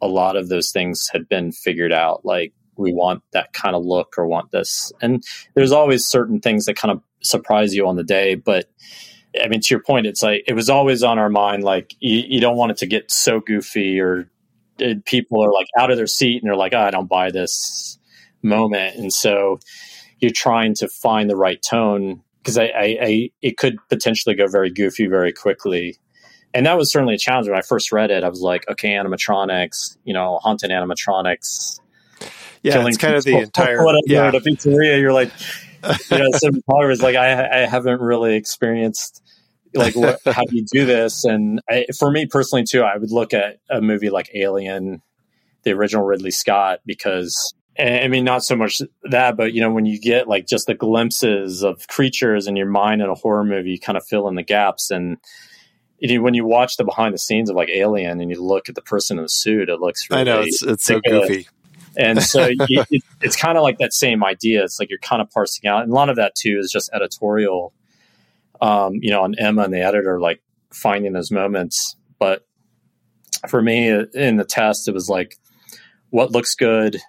[0.00, 2.24] a lot of those things had been figured out.
[2.24, 5.22] Like we want that kind of look or want this, and
[5.54, 8.70] there's always certain things that kind of surprise you on the day, but
[9.42, 11.62] I mean, to your point, it's like it was always on our mind.
[11.62, 14.28] Like you, you don't want it to get so goofy, or
[14.78, 17.08] it, uh, people are like out of their seat and they're like, oh, "I don't
[17.08, 17.98] buy this
[18.42, 19.60] moment," and so
[20.18, 24.46] you're trying to find the right tone because I, I, I, it could potentially go
[24.46, 25.98] very goofy very quickly.
[26.52, 28.24] And that was certainly a challenge when I first read it.
[28.24, 31.80] I was like, okay, animatronics, you know, haunted animatronics.
[32.62, 34.26] Yeah, it's kind of the entire whatever, yeah.
[34.26, 35.30] At a pizzeria, you're like,
[36.10, 39.22] you know, cinematographer like, I, I haven't really experienced
[39.74, 41.24] like what, how do you do this?
[41.24, 45.02] And I, for me personally too, I would look at a movie like Alien,
[45.62, 49.86] the original Ridley Scott, because I mean, not so much that, but you know, when
[49.86, 53.70] you get like just the glimpses of creatures in your mind in a horror movie,
[53.70, 54.90] you kind of fill in the gaps.
[54.90, 55.16] And
[55.98, 58.68] you know, when you watch the behind the scenes of like Alien and you look
[58.68, 61.48] at the person in the suit, it looks really I know it's, it's so goofy.
[61.96, 64.62] And so you, it, it's kind of like that same idea.
[64.64, 66.90] It's like you're kind of parsing out, and a lot of that too is just
[66.92, 67.72] editorial.
[68.60, 71.96] Um, you know, on Emma and the editor, like finding those moments.
[72.18, 72.46] But
[73.48, 75.38] for me, in the test, it was like,
[76.10, 77.00] what looks good.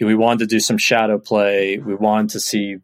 [0.00, 1.78] We wanted to do some shadow play.
[1.78, 2.76] We wanted to see,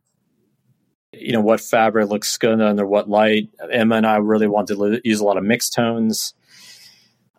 [1.12, 3.48] you know, what fabric looks good under what light.
[3.70, 6.34] Emma and I really wanted to use a lot of mixed tones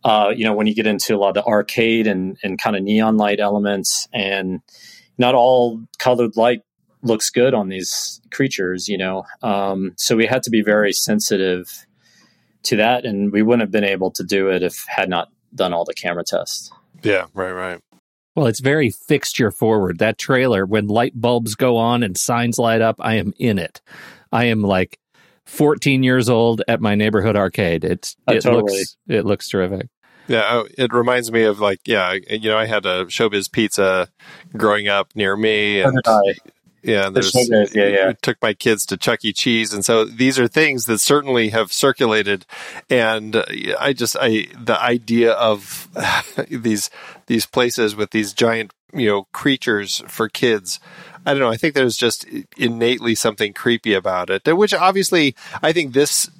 [0.03, 2.75] uh, you know, when you get into a lot of the arcade and, and kind
[2.75, 4.61] of neon light elements, and
[5.17, 6.61] not all colored light
[7.03, 9.23] looks good on these creatures, you know.
[9.43, 11.85] Um, so we had to be very sensitive
[12.63, 15.73] to that, and we wouldn't have been able to do it if had not done
[15.73, 16.71] all the camera tests.
[17.03, 17.79] Yeah, right, right.
[18.41, 19.99] Well, it's very fixture forward.
[19.99, 23.81] That trailer, when light bulbs go on and signs light up, I am in it.
[24.31, 24.97] I am like
[25.45, 27.83] 14 years old at my neighborhood arcade.
[27.83, 28.79] It's Uh, it totally.
[28.79, 29.89] looks it looks terrific.
[30.27, 34.09] Yeah, oh, it reminds me of like, yeah, you know, I had a Showbiz Pizza
[34.57, 36.01] growing up near me, and
[36.83, 38.13] yeah, The there's yeah, yeah.
[38.21, 39.33] Took my kids to Chuck E.
[39.33, 42.45] Cheese, and so these are things that certainly have circulated.
[42.89, 43.45] And uh,
[43.79, 45.87] I just, I the idea of
[46.49, 46.89] these
[47.27, 50.79] these places with these giant, you know, creatures for kids.
[51.25, 51.49] I don't know.
[51.51, 52.25] I think there's just
[52.57, 56.31] innately something creepy about it, which obviously I think this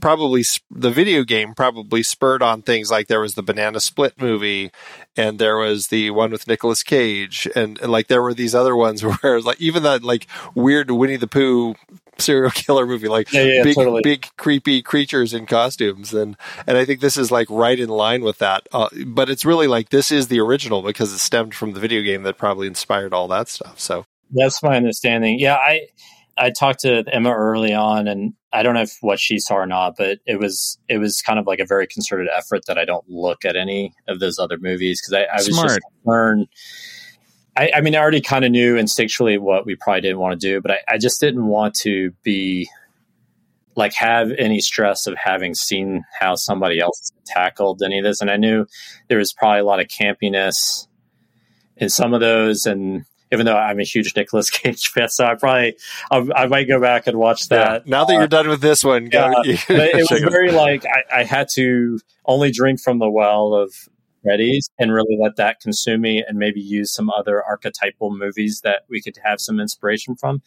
[0.00, 4.70] probably the video game probably spurred on things like there was the banana split movie
[5.16, 8.76] and there was the one with Nicolas Cage and, and like there were these other
[8.76, 11.74] ones where it was like even that like weird Winnie the Pooh
[12.18, 14.02] serial killer movie like Yeah, yeah, big totally.
[14.02, 18.22] big creepy creatures in costumes and and I think this is like right in line
[18.22, 21.72] with that uh, but it's really like this is the original because it stemmed from
[21.72, 25.38] the video game that probably inspired all that stuff so That's my understanding.
[25.38, 25.82] Yeah, I
[26.38, 29.66] I talked to Emma early on, and I don't know if what she saw or
[29.66, 32.84] not, but it was it was kind of like a very concerted effort that I
[32.84, 36.46] don't look at any of those other movies because I, I was just concerned.
[37.56, 40.46] I, I mean, I already kind of knew instinctually what we probably didn't want to
[40.46, 42.70] do, but I, I just didn't want to be
[43.74, 48.30] like have any stress of having seen how somebody else tackled any of this, and
[48.30, 48.66] I knew
[49.08, 50.86] there was probably a lot of campiness
[51.76, 55.34] in some of those, and even though I'm a huge Nicolas Cage fan, so I
[55.34, 55.76] probably
[56.10, 57.84] I, I might go back and watch that.
[57.86, 57.90] yeah.
[57.90, 60.84] now that Uh, you're done with this one go yeah, but it was very like
[60.86, 63.72] I, I had to only drink from the well of
[64.22, 68.82] Freddy's and really let that consume me, and maybe use some other archetypal movies that
[68.90, 70.42] we could have some inspiration from.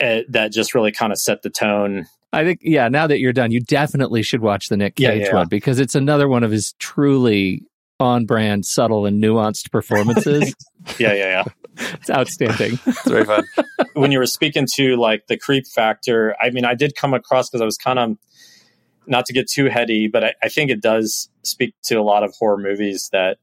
[0.00, 2.06] Uh, that just really kind of set the tone.
[2.32, 5.28] I think yeah, now that you're done, you definitely should watch the Nick Yeah, Cage
[5.28, 5.34] yeah.
[5.34, 7.62] one because it's another one of his truly
[7.98, 10.54] on brand, subtle and nuanced performances.
[10.98, 11.44] Yeah, yeah, yeah.
[11.76, 12.78] It's outstanding.
[12.86, 13.44] it's very fun
[13.96, 17.48] when you were speaking to like the creep factor, I mean, I did come across
[17.48, 18.16] because I was kind of
[19.06, 22.22] not to get too heady, but I, I think it does speak to a lot
[22.22, 23.38] of horror movies that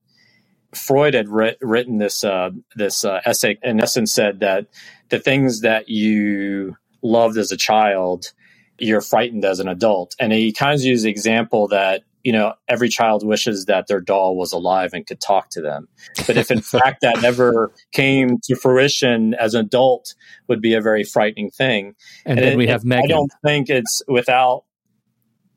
[0.74, 3.58] Freud had writ- written this uh, this uh, essay.
[3.64, 4.68] In essence, said that
[5.10, 8.34] the things that you loved as a child,
[8.80, 12.54] you're frightened as an adult, and he kind of used the example that you know
[12.68, 15.88] every child wishes that their doll was alive and could talk to them
[16.26, 20.16] but if in fact that never came to fruition as an adult
[20.48, 23.06] would be a very frightening thing And, then it- we have Megan.
[23.06, 24.64] i don't think it's without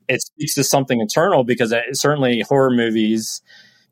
[0.07, 3.41] it speaks to something internal because it, certainly horror movies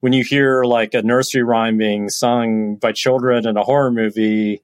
[0.01, 4.61] when you hear like a nursery rhyme being sung by children in a horror movie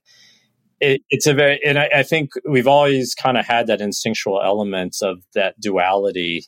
[0.80, 4.40] it, it's a very and I, I think we've always kind of had that instinctual
[4.42, 6.46] element of that duality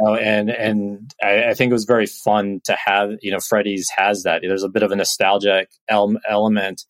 [0.00, 3.88] know, and and I, I think it was very fun to have you know Freddy's
[3.96, 6.84] has that there's a bit of a nostalgic el- element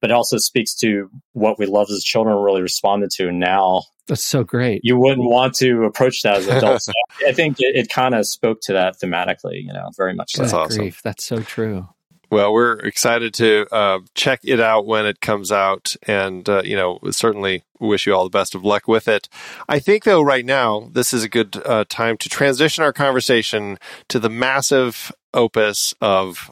[0.00, 4.24] but it also speaks to what we loved as children really responded to now That's
[4.24, 4.80] so great.
[4.84, 6.92] you wouldn't want to approach that as adults So
[7.28, 10.52] I think it, it kind of spoke to that thematically you know very much That's
[10.52, 10.78] Good awesome.
[10.78, 11.88] grief, That's so true.
[12.30, 16.76] Well, we're excited to uh, check it out when it comes out, and uh, you
[16.76, 19.28] know, certainly wish you all the best of luck with it.
[19.68, 23.78] I think, though, right now this is a good uh, time to transition our conversation
[24.08, 26.50] to the massive opus of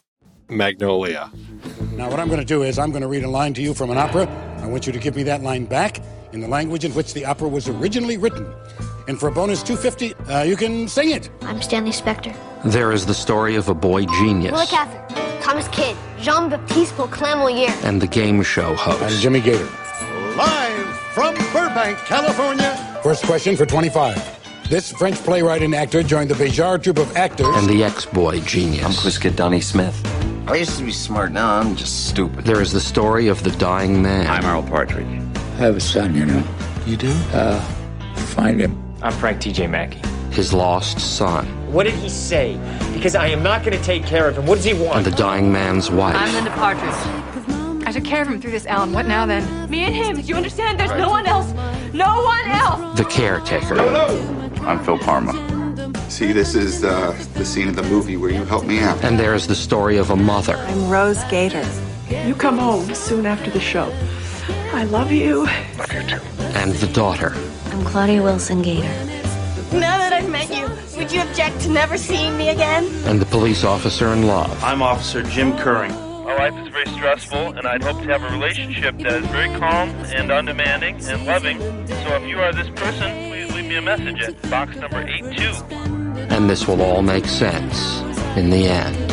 [0.48, 1.30] Magnolia.
[1.92, 3.74] Now, what I'm going to do is I'm going to read a line to you
[3.74, 4.26] from an opera.
[4.62, 5.98] I want you to give me that line back
[6.32, 8.46] in the language in which the opera was originally written.
[9.08, 11.30] And for a bonus 250, uh, you can sing it.
[11.42, 12.34] I'm Stanley Spector.
[12.64, 15.40] There is the story of a boy genius Willa Cather.
[15.40, 15.96] Thomas Kidd.
[16.20, 17.70] Jean Baptiste Clairmoyer.
[17.84, 19.22] and the game show I'm host.
[19.22, 19.68] Jimmy Gator.
[20.36, 22.74] Live from Burbank, California.
[23.02, 24.68] First question for 25.
[24.68, 27.46] This French playwright and actor joined the Béjart troupe of actors.
[27.48, 28.84] And the ex-boy genius.
[28.84, 29.02] I'm genius.
[29.02, 30.48] Quiz Kid Smith.
[30.48, 32.44] I used to be smart, now I'm just stupid.
[32.44, 34.26] There is the story of the dying man.
[34.26, 35.06] I'm Earl Partridge.
[35.06, 36.42] I have a son, you know.
[36.86, 37.12] You do?
[37.32, 37.60] Uh,
[38.34, 38.85] find him.
[39.06, 40.00] I'm Frank TJ Mackey.
[40.32, 42.58] his lost son, What did he say?
[42.92, 44.46] Because I am not going to take care of him.
[44.46, 44.82] What does he want?
[44.82, 45.04] and want?
[45.04, 46.16] the dying man's wife.
[46.16, 46.34] I'm wife.
[46.34, 47.86] Linda Partridge.
[47.86, 48.92] I took care of him through this, Alan.
[48.92, 49.70] What now then?
[49.70, 50.16] Me and him.
[50.16, 50.80] Do you understand?
[50.80, 51.52] There's no one else.
[51.92, 52.98] No one else.
[52.98, 53.78] The caretaker.
[54.66, 55.32] I'm Phil Parma.
[56.10, 59.04] See, this is uh, the scene of the movie where you helped me out.
[59.04, 61.64] And there is the story of a mother I'm Rose Gator.
[62.10, 63.94] You come home soon after the show.
[64.72, 65.44] I love you.
[65.78, 66.20] Love you too.
[66.58, 67.36] and the daughter.
[67.76, 68.88] I'm Claudia Wilson Gator.
[69.70, 70.66] Now that I've met you,
[70.96, 72.86] would you object to never seeing me again?
[73.04, 74.64] and the police officer in love.
[74.64, 75.92] I'm Officer Jim Kurring.
[76.24, 79.50] My life is very stressful, and I'd hope to have a relationship that is very
[79.58, 81.58] calm and undemanding and loving.
[81.86, 85.42] So if you are this person, please leave me a message at box number 82.
[86.34, 88.00] And this will all make sense
[88.38, 89.05] in the end.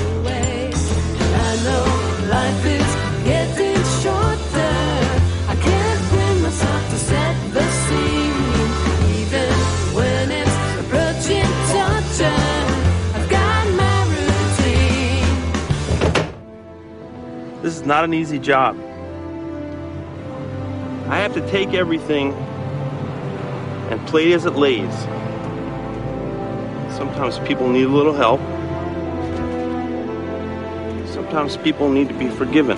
[17.83, 18.77] Is not an easy job.
[21.09, 22.31] I have to take everything
[23.91, 24.93] and play as it lays.
[26.95, 28.39] Sometimes people need a little help.
[31.09, 32.77] Sometimes people need to be forgiven.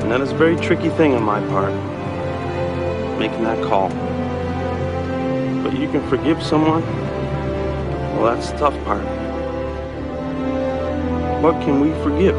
[0.00, 1.74] And that is a very tricky thing on my part,
[3.18, 3.90] making that call.
[5.62, 6.80] But you can forgive someone?
[8.16, 9.17] Well, that's the tough part.
[11.40, 12.36] What can we forgive?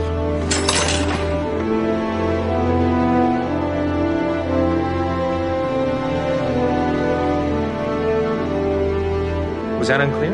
[9.80, 10.32] Was that unclear?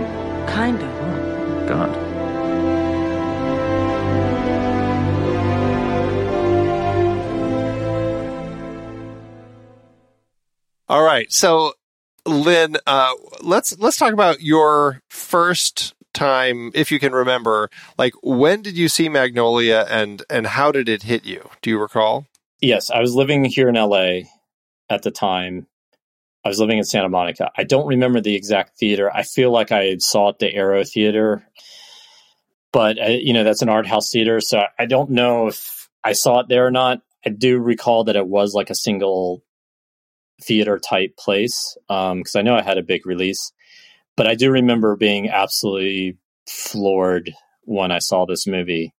[0.47, 0.89] Kind of.
[0.89, 1.65] huh?
[1.67, 2.15] God.
[10.87, 11.31] All right.
[11.31, 11.73] So,
[12.25, 17.69] Lyn, uh, let's let's talk about your first time, if you can remember.
[17.97, 21.49] Like, when did you see Magnolia, and and how did it hit you?
[21.61, 22.25] Do you recall?
[22.61, 24.21] Yes, I was living here in LA
[24.89, 25.67] at the time.
[26.43, 27.51] I was living in Santa Monica.
[27.57, 29.11] I don't remember the exact theater.
[29.11, 31.45] I feel like I saw it the Arrow Theater,
[32.71, 36.13] but uh, you know that's an art house theater, so I don't know if I
[36.13, 37.01] saw it there or not.
[37.25, 39.43] I do recall that it was like a single
[40.43, 43.51] theater type place because I know I had a big release,
[44.17, 48.93] but I do remember being absolutely floored when I saw this movie.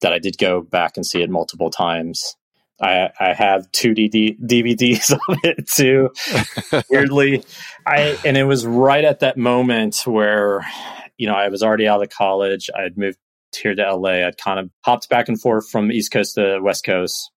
[0.00, 2.36] That I did go back and see it multiple times.
[2.80, 6.10] I, I have two DD, DVDs of it too.
[6.90, 7.44] Weirdly,
[7.86, 10.66] I and it was right at that moment where
[11.16, 12.68] you know I was already out of college.
[12.76, 13.18] I had moved
[13.56, 14.26] here to LA.
[14.26, 17.30] I'd kind of hopped back and forth from East Coast to West Coast,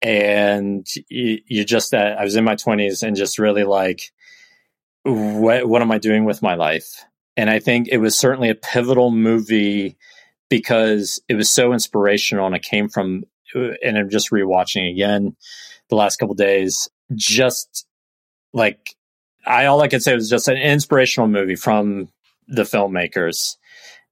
[0.00, 4.12] and you, you just that I was in my twenties and just really like,
[5.04, 7.04] what what am I doing with my life?
[7.36, 9.96] And I think it was certainly a pivotal movie
[10.48, 13.24] because it was so inspirational and it came from
[13.54, 15.36] and I'm just rewatching again
[15.88, 16.88] the last couple days.
[17.14, 17.86] Just
[18.52, 18.96] like
[19.46, 22.08] I, all I could say was just an inspirational movie from
[22.48, 23.56] the filmmakers,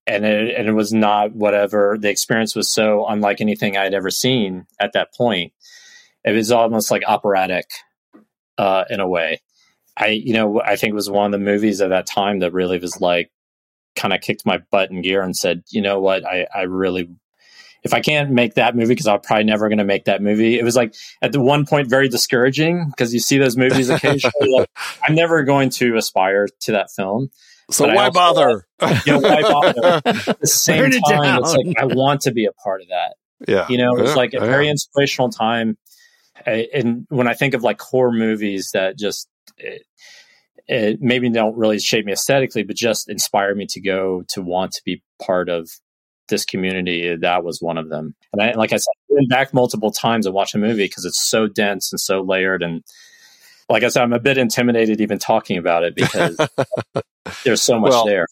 [0.06, 4.10] and it and it was not whatever the experience was so unlike anything I'd ever
[4.10, 5.52] seen at that point.
[6.24, 7.66] It was almost like operatic
[8.58, 9.40] uh, in a way.
[9.96, 12.52] I you know I think it was one of the movies of that time that
[12.52, 13.30] really was like
[13.94, 17.10] kind of kicked my butt in gear and said, you know what, I I really
[17.84, 20.56] if I can't make that movie, because I'm probably never going to make that movie.
[20.56, 24.50] It was like at the one point very discouraging because you see those movies occasionally.
[24.50, 24.70] like,
[25.02, 27.30] I'm never going to aspire to that film.
[27.72, 28.66] So why also- bother?
[29.04, 30.00] You know, why bother?
[30.06, 33.14] At the same it time, it's like I want to be a part of that.
[33.48, 33.66] Yeah.
[33.68, 34.44] You know, it was Yeah, like a yeah.
[34.46, 35.76] very inspirational time.
[36.46, 39.28] Eh, I- And when I think of like horror movies that just
[39.58, 39.82] it,
[40.68, 44.72] it maybe don't really shape me aesthetically, but just inspire me to go to want
[44.72, 45.68] to be part of
[46.28, 47.16] this community.
[47.16, 48.14] That was one of them.
[48.32, 51.04] And I, like I said, I went back multiple times and watched a movie because
[51.04, 52.62] it's so dense and so layered.
[52.62, 52.82] And
[53.68, 56.36] like I said, I'm a bit intimidated even talking about it because
[57.44, 58.26] there's so much Well, there.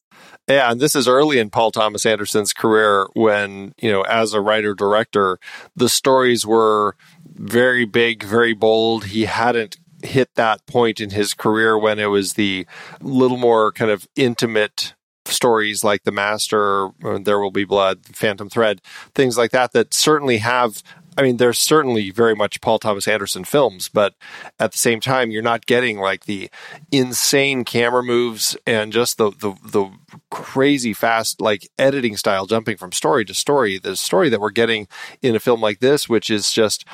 [0.48, 4.40] Yeah, and this is early in Paul Thomas Anderson's career when, you know, as a
[4.40, 5.38] writer director,
[5.76, 9.04] the stories were very big, very bold.
[9.06, 12.66] He hadn't hit that point in his career when it was the
[13.00, 14.94] little more kind of intimate
[15.26, 18.80] stories like The Master, uh, There Will Be Blood, Phantom Thread,
[19.14, 20.82] things like that, that certainly have.
[21.16, 24.14] I mean, there's certainly very much Paul Thomas Anderson films, but
[24.58, 26.50] at the same time, you're not getting like the
[26.92, 29.90] insane camera moves and just the the the
[30.30, 33.78] crazy fast like editing style, jumping from story to story.
[33.78, 34.88] The story that we're getting
[35.20, 36.84] in a film like this, which is just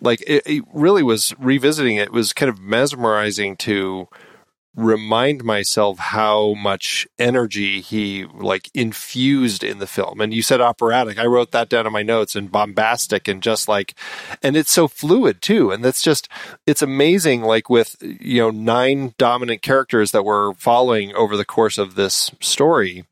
[0.00, 4.08] like it, it really was revisiting it was kind of mesmerizing to
[4.76, 10.20] remind myself how much energy he like infused in the film.
[10.20, 11.18] And you said operatic.
[11.18, 13.94] I wrote that down in my notes and bombastic and just like
[14.42, 15.70] and it's so fluid too.
[15.70, 16.28] And that's just
[16.66, 21.78] it's amazing like with you know nine dominant characters that we're following over the course
[21.78, 23.04] of this story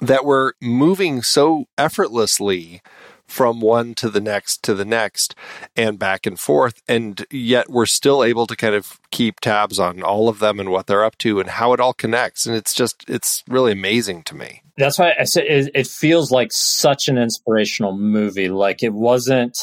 [0.00, 2.82] that we're moving so effortlessly
[3.26, 5.34] from one to the next to the next
[5.76, 10.02] and back and forth and yet we're still able to kind of keep tabs on
[10.02, 12.74] all of them and what they're up to and how it all connects and it's
[12.74, 17.08] just it's really amazing to me That's why I said it, it feels like such
[17.08, 18.48] an inspirational movie.
[18.48, 19.58] Like it wasn't.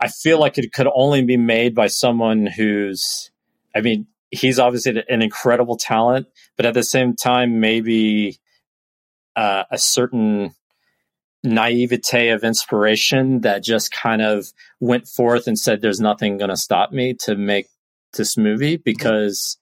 [0.00, 3.30] I feel like it could only be made by someone who's.
[3.74, 6.26] I mean, he's obviously an incredible talent,
[6.56, 8.38] but at the same time, maybe
[9.36, 10.54] uh, a certain
[11.44, 16.56] naivete of inspiration that just kind of went forth and said, "There's nothing going to
[16.56, 17.68] stop me to make
[18.14, 18.82] this movie," mm-hmm.
[18.84, 19.58] because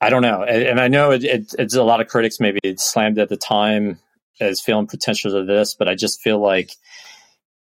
[0.00, 2.58] I don't know, and, and I know it, it, it's a lot of critics maybe
[2.76, 3.98] slammed at the time
[4.40, 6.72] as feeling potential of this, but I just feel like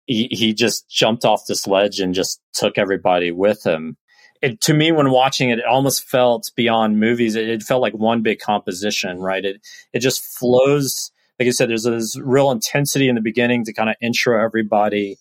[0.06, 3.96] he, he just jumped off this ledge and just took everybody with him.
[4.42, 7.36] It, to me, when watching it, it almost felt beyond movies.
[7.36, 9.44] It, it felt like one big composition, right?
[9.44, 9.60] It
[9.92, 11.12] it just flows.
[11.40, 15.18] Like I said, there's this real intensity in the beginning to kind of intro everybody,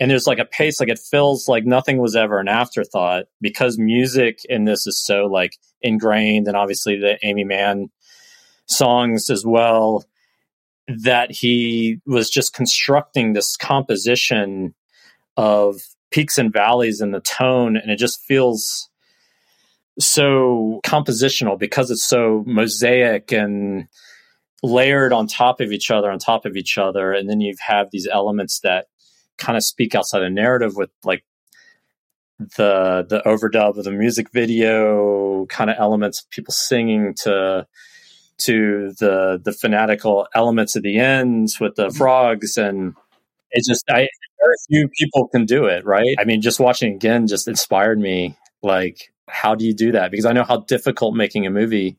[0.00, 0.78] and there's like a pace.
[0.80, 5.26] Like it feels like nothing was ever an afterthought because music in this is so
[5.26, 7.90] like ingrained, and obviously the Aimee Mann
[8.66, 10.04] songs as well
[10.86, 14.74] that he was just constructing this composition
[15.36, 15.80] of
[16.10, 18.88] peaks and valleys in the tone and it just feels
[19.98, 23.88] so compositional because it's so mosaic and
[24.62, 27.90] layered on top of each other on top of each other and then you have
[27.90, 28.86] these elements that
[29.36, 31.24] kind of speak outside the narrative with like
[32.56, 37.66] the the overdub of the music video kind of elements of people singing to
[38.36, 41.96] to the the fanatical elements at the ends with the mm-hmm.
[41.96, 42.94] frogs and
[43.50, 44.08] it's just I
[44.40, 46.16] very few people can do it, right?
[46.18, 48.36] I mean, just watching again just inspired me.
[48.62, 50.10] Like, how do you do that?
[50.10, 51.96] Because I know how difficult making a movie,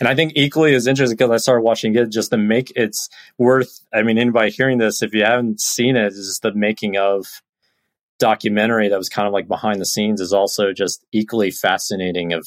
[0.00, 3.08] and I think equally as interesting because I started watching it just to make it's
[3.38, 3.80] worth.
[3.92, 7.26] I mean, anybody hearing this, if you haven't seen it, is the making of
[8.18, 12.46] documentary that was kind of like behind the scenes is also just equally fascinating of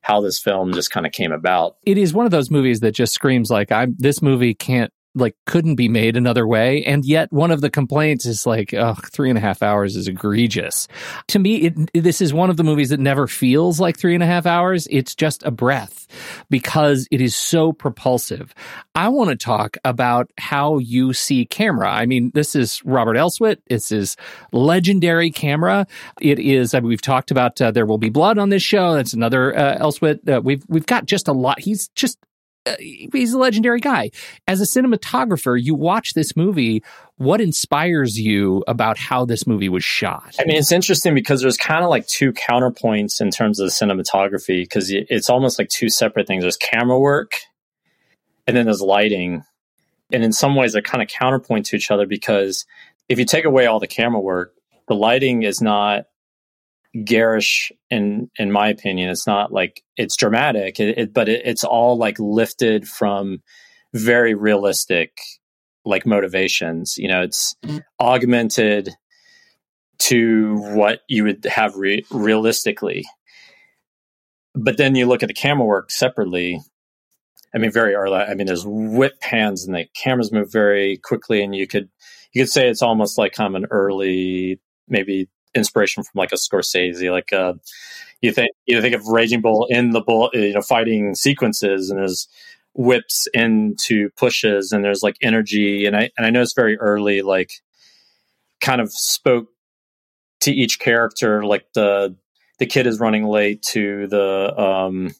[0.00, 1.76] how this film just kind of came about.
[1.84, 5.36] It is one of those movies that just screams like I'm this movie can't like
[5.46, 9.28] couldn't be made another way and yet one of the complaints is like oh three
[9.28, 10.88] and a half hours is egregious.
[11.28, 14.22] To me it, this is one of the movies that never feels like three and
[14.22, 14.86] a half hours.
[14.90, 16.06] It's just a breath
[16.50, 18.54] because it is so propulsive.
[18.94, 21.90] I want to talk about how you see camera.
[21.90, 23.58] I mean this is robert elswit.
[23.68, 24.16] This is
[24.52, 25.86] legendary camera.
[26.20, 28.94] It is I mean, we've talked about uh, there will be blood on this show.
[28.94, 31.60] That's another uh, elswit uh, we've we've got just a lot.
[31.60, 32.18] He's just
[32.68, 34.10] Uh, he's a legendary guy.
[34.46, 36.82] As a cinematographer, you watch this movie.
[37.16, 40.36] What inspires you about how this movie was shot?
[40.38, 43.72] I mean, it's interesting because there's kind of like two counterpoints in terms of the
[43.72, 46.42] cinematography because it's almost like two separate things.
[46.44, 47.32] There's camera work,
[48.46, 49.44] and then there's lighting,
[50.12, 52.66] and in some ways they're kind of counterpoint to each other because
[53.08, 54.54] if you take away all the camera work,
[54.86, 56.04] the lighting is not
[57.04, 59.10] garish in in my opinion.
[59.10, 63.42] It's not like it's dramatic it, it, but it, it's all like lifted from
[63.94, 65.18] very realistic
[65.84, 66.96] like motivations.
[66.96, 67.54] You know it's
[68.00, 68.90] augmented
[69.98, 73.04] to what you would have re- realistically.
[74.54, 76.60] But then you look at the camera work separately.
[77.54, 81.42] I mean very early i mean there's whip pans and the cameras move very quickly
[81.42, 81.88] and you could
[82.34, 86.36] you could say it's almost like kind of an early maybe inspiration from like a
[86.36, 87.10] Scorsese.
[87.10, 87.54] Like uh,
[88.20, 91.98] you think you think of Raging Bull in the bull, you know, fighting sequences, and
[91.98, 92.28] there's
[92.74, 97.22] whips into pushes, and there's like energy, and I and I know it's very early,
[97.22, 97.52] like
[98.60, 99.48] kind of spoke
[100.40, 102.16] to each character, like the
[102.58, 105.14] the kid is running late to the um,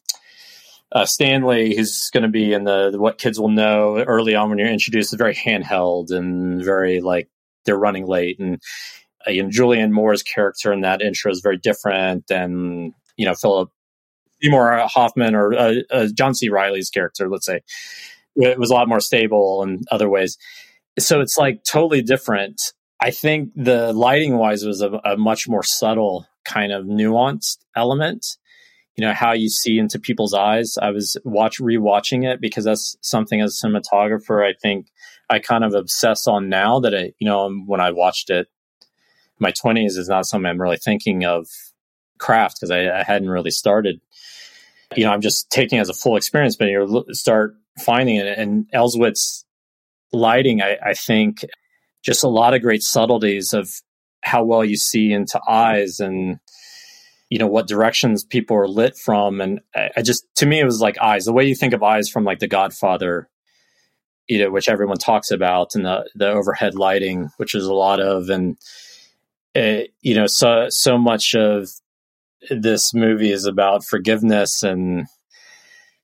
[0.91, 4.49] uh, Stanley, who's going to be in the, the, what kids will know early on
[4.49, 7.29] when you're introduced, is very handheld and very like
[7.65, 8.59] they're running late, and uh,
[9.27, 13.69] you know, Julianne Moore's character in that intro is very different than you know Philip
[14.41, 16.49] Seymour Hoffman or uh, uh, John C.
[16.49, 17.29] Reilly's character.
[17.29, 17.61] Let's say
[18.35, 20.37] it was a lot more stable in other ways.
[20.97, 22.61] So it's like totally different.
[23.01, 28.37] I think the lighting wise was a, a much more subtle kind of nuanced element.
[28.95, 30.77] You know how you see into people's eyes.
[30.81, 34.87] I was watch rewatching it because that's something as a cinematographer I think
[35.29, 38.47] I kind of obsess on now that I you know when I watched it
[39.39, 41.47] my 20s is not something I'm really thinking of
[42.19, 44.01] craft because I, I, hadn't really started.
[44.95, 48.37] You know, I'm just taking as a full experience, but you start finding it.
[48.37, 49.45] And Elswit's
[50.11, 51.45] lighting, I, I think,
[52.03, 53.69] just a lot of great subtleties of
[54.21, 56.39] how well you see into eyes and
[57.29, 60.65] you know what directions people are lit from and I, I just to me it
[60.65, 63.29] was like eyes the way you think of eyes from like the godfather
[64.27, 67.99] you know which everyone talks about and the the overhead lighting which is a lot
[67.99, 68.57] of and
[69.59, 71.69] uh, you know, so so much of
[72.49, 75.05] this movie is about forgiveness and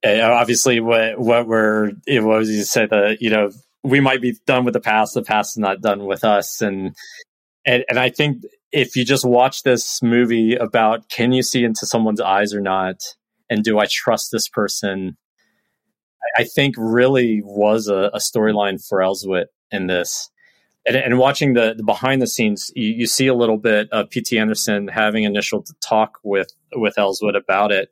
[0.05, 2.85] obviously what what we're it was you say?
[2.85, 3.51] That you know
[3.83, 6.61] we might be done with the past the past is not done with us.
[6.61, 6.95] And
[7.65, 11.85] and and I think if you just watch this movie about can you see into
[11.85, 12.97] someone's eyes or not?
[13.49, 15.17] And do I trust this person?
[16.37, 20.29] I think really was a, a storyline for Elswit in this.
[20.85, 24.09] And, and watching the, the behind the scenes, you, you see a little bit of
[24.09, 24.37] P.T.
[24.37, 27.89] Anderson having initial talk with with Elswit about it,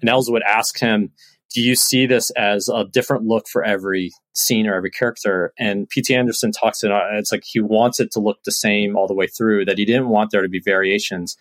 [0.00, 1.12] and Elswit asked him,
[1.54, 5.88] "Do you see this as a different look for every scene or every character?" And
[5.88, 6.14] P.T.
[6.14, 6.90] Anderson talks it.
[6.90, 9.64] Uh, it's like he wants it to look the same all the way through.
[9.64, 11.36] That he didn't want there to be variations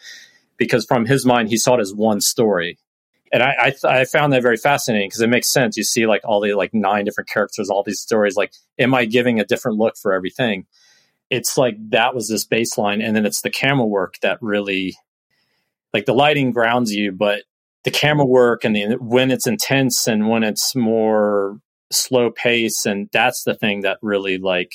[0.58, 2.78] because from his mind he saw it as one story
[3.32, 5.78] and I I, I found that very fascinating because it makes sense.
[5.78, 8.36] You see like all the like nine different characters, all these stories.
[8.36, 10.66] Like, am I giving a different look for everything?
[11.30, 14.96] It's like that was this baseline, and then it's the camera work that really,
[15.94, 17.44] like the lighting grounds you, but
[17.84, 21.60] the camera work and the when it's intense and when it's more
[21.92, 24.72] slow pace, and that's the thing that really like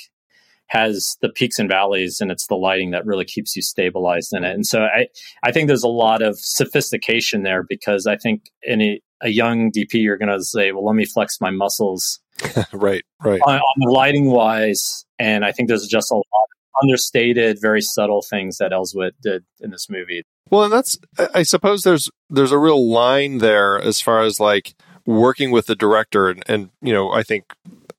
[0.71, 4.45] has the peaks and valleys and it's the lighting that really keeps you stabilized in
[4.45, 4.55] it.
[4.55, 5.09] And so I,
[5.43, 9.95] I think there's a lot of sophistication there because I think any a, young DP,
[9.95, 12.21] you're going to say, well, let me flex my muscles.
[12.73, 13.41] right, right.
[13.45, 15.05] On, on the lighting wise.
[15.19, 19.45] And I think there's just a lot of understated, very subtle things that Elswit did
[19.59, 20.23] in this movie.
[20.51, 20.97] Well, and that's,
[21.35, 25.77] I suppose there's, there's a real line there as far as like working with the
[25.77, 27.53] director and, and you know, I think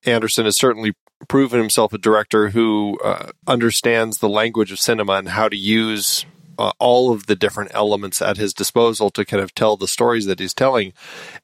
[0.05, 0.93] Anderson is certainly
[1.27, 6.25] proven himself a director who uh, understands the language of cinema and how to use
[6.57, 10.25] uh, all of the different elements at his disposal to kind of tell the stories
[10.25, 10.93] that he's telling.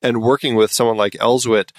[0.01, 1.71] And working with someone like Elswit,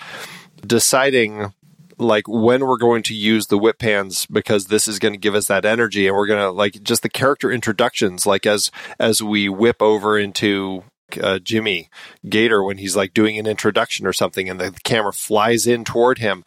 [0.67, 1.53] deciding
[1.99, 5.35] like when we're going to use the whip pans because this is going to give
[5.35, 8.71] us that energy and we're going to like just the character introductions like as
[9.01, 10.85] as we whip over into
[11.23, 11.89] uh, Jimmy
[12.29, 16.19] Gator when he's like doing an introduction or something, and the camera flies in toward
[16.19, 16.45] him.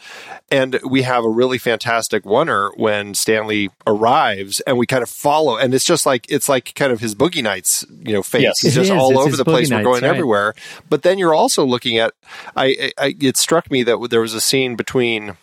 [0.52, 5.58] And we have a really fantastic oneer when Stanley arrives, and we kind of follow,
[5.58, 8.44] and it's just like it's like kind of his Boogie Nights, you know, face.
[8.44, 8.60] Yes.
[8.60, 8.98] he's just is.
[8.98, 9.70] all It's over the place.
[9.70, 10.10] Boogie We're going right.
[10.10, 10.54] everywhere.
[10.90, 12.14] But then you're also looking at.
[12.56, 15.38] I, I it struck me that there was a scene between.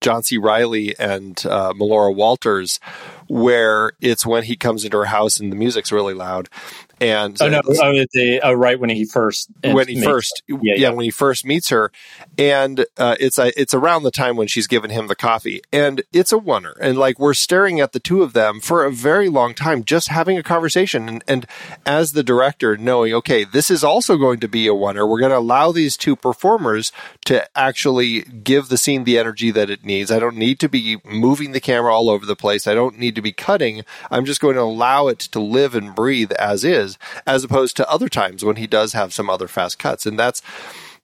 [0.00, 0.38] John C.
[0.38, 2.80] Reilly and uh, Melora Walters,
[3.28, 6.48] where it's when he comes into her house and the music's really loud,
[7.00, 7.58] and Oh no!
[7.58, 10.90] uh, Oh, the, oh, right when he first when he first yeah, yeah, yeah.
[10.90, 11.90] when he first meets her.
[12.38, 15.62] And uh, it's a, it's around the time when she's given him the coffee.
[15.72, 18.92] And it's a wonder and like we're staring at the two of them for a
[18.92, 21.08] very long time just having a conversation.
[21.08, 21.46] And, and
[21.86, 25.30] as the director knowing okay this is also going to be a wonder we're going
[25.30, 26.92] to allow these two performers
[27.24, 30.10] to actually give the scene the energy that it needs.
[30.10, 32.66] I don't need to be moving the camera all over the place.
[32.66, 33.84] I don't need to be cutting.
[34.10, 36.89] I'm just going to allow it to live and breathe as is
[37.26, 40.06] as opposed to other times when he does have some other fast cuts.
[40.06, 40.42] And that's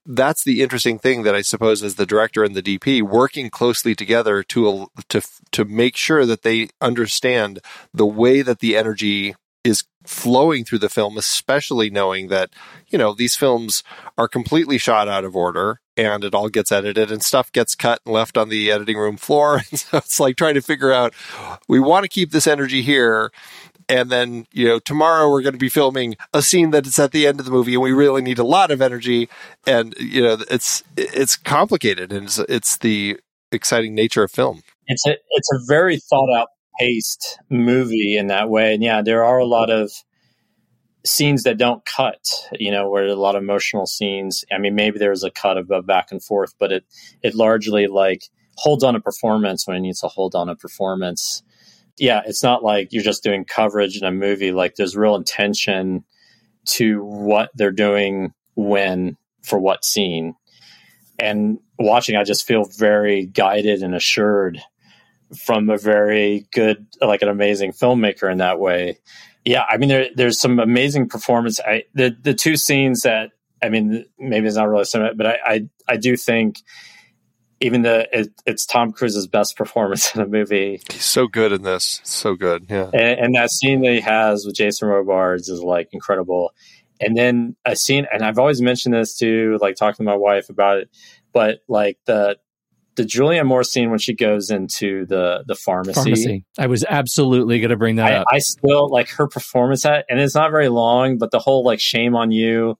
[0.06, 3.94] that's the interesting thing that I suppose as the director and the DP working closely
[3.94, 5.22] together to to
[5.52, 7.60] to make sure that they understand
[7.92, 9.34] the way that the energy
[9.64, 12.50] is flowing through the film especially knowing that
[12.86, 13.82] you know these films
[14.16, 18.00] are completely shot out of order and it all gets edited and stuff gets cut
[18.04, 19.62] and left on the editing room floor.
[19.70, 21.14] And so it's like trying to figure out
[21.68, 23.30] we want to keep this energy here.
[23.88, 27.12] And then you know tomorrow we're going to be filming a scene that is at
[27.12, 29.28] the end of the movie and we really need a lot of energy.
[29.66, 33.18] And you know it's it's complicated and it's, it's the
[33.52, 34.62] exciting nature of film.
[34.86, 38.74] It's a it's a very thought out paced movie in that way.
[38.74, 39.90] And yeah there are a lot of
[41.06, 42.18] scenes that don't cut
[42.58, 45.70] you know where a lot of emotional scenes i mean maybe there's a cut of
[45.70, 46.84] a back and forth but it
[47.22, 48.22] it largely like
[48.56, 51.42] holds on a performance when it needs to hold on a performance.
[51.98, 54.52] Yeah it's not like you're just doing coverage in a movie.
[54.52, 56.04] Like there's real intention
[56.66, 60.34] to what they're doing when for what scene.
[61.18, 64.58] And watching i just feel very guided and assured
[65.36, 68.98] from a very good like an amazing filmmaker in that way
[69.46, 71.60] yeah i mean there, there's some amazing performance.
[71.60, 73.30] I the the two scenes that
[73.62, 76.60] i mean maybe it's not really similar but i i, I do think
[77.60, 80.80] even the it, it's tom cruise's best performance in a movie.
[80.90, 82.00] He's so good in this.
[82.04, 82.90] So good yeah.
[82.92, 86.52] And, and that scene that he has with Jason Robards is like incredible.
[87.00, 90.48] And then a scene, and I've always mentioned this too, like talking to my wife
[90.48, 90.90] about it,
[91.32, 92.38] but like the
[92.96, 95.94] the Julianne Moore scene when she goes into the the pharmacy.
[95.94, 96.44] Pharmacy.
[96.58, 98.26] I was absolutely going to bring that I, up.
[98.32, 101.80] I still like her performance at, and it's not very long, but the whole like
[101.80, 102.76] shame on you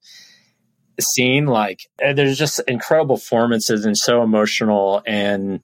[1.01, 5.61] scene, like eh, there's just incredible performances and so emotional and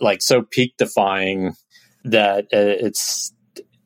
[0.00, 1.54] like so peak defying
[2.04, 3.32] that uh, it's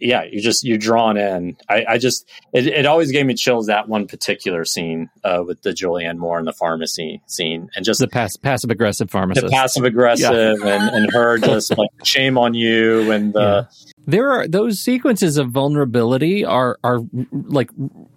[0.01, 1.57] yeah you're just you're drawn in.
[1.69, 5.63] I, I just it, it always gave me chills that one particular scene uh, with
[5.63, 9.47] the julianne moore in the pharmacy scene and just the pass, passive aggressive pharmacist.
[9.47, 13.69] the passive aggressive and, and her just like shame on you and the
[14.07, 17.01] There are those sequences of vulnerability are are
[17.33, 17.71] like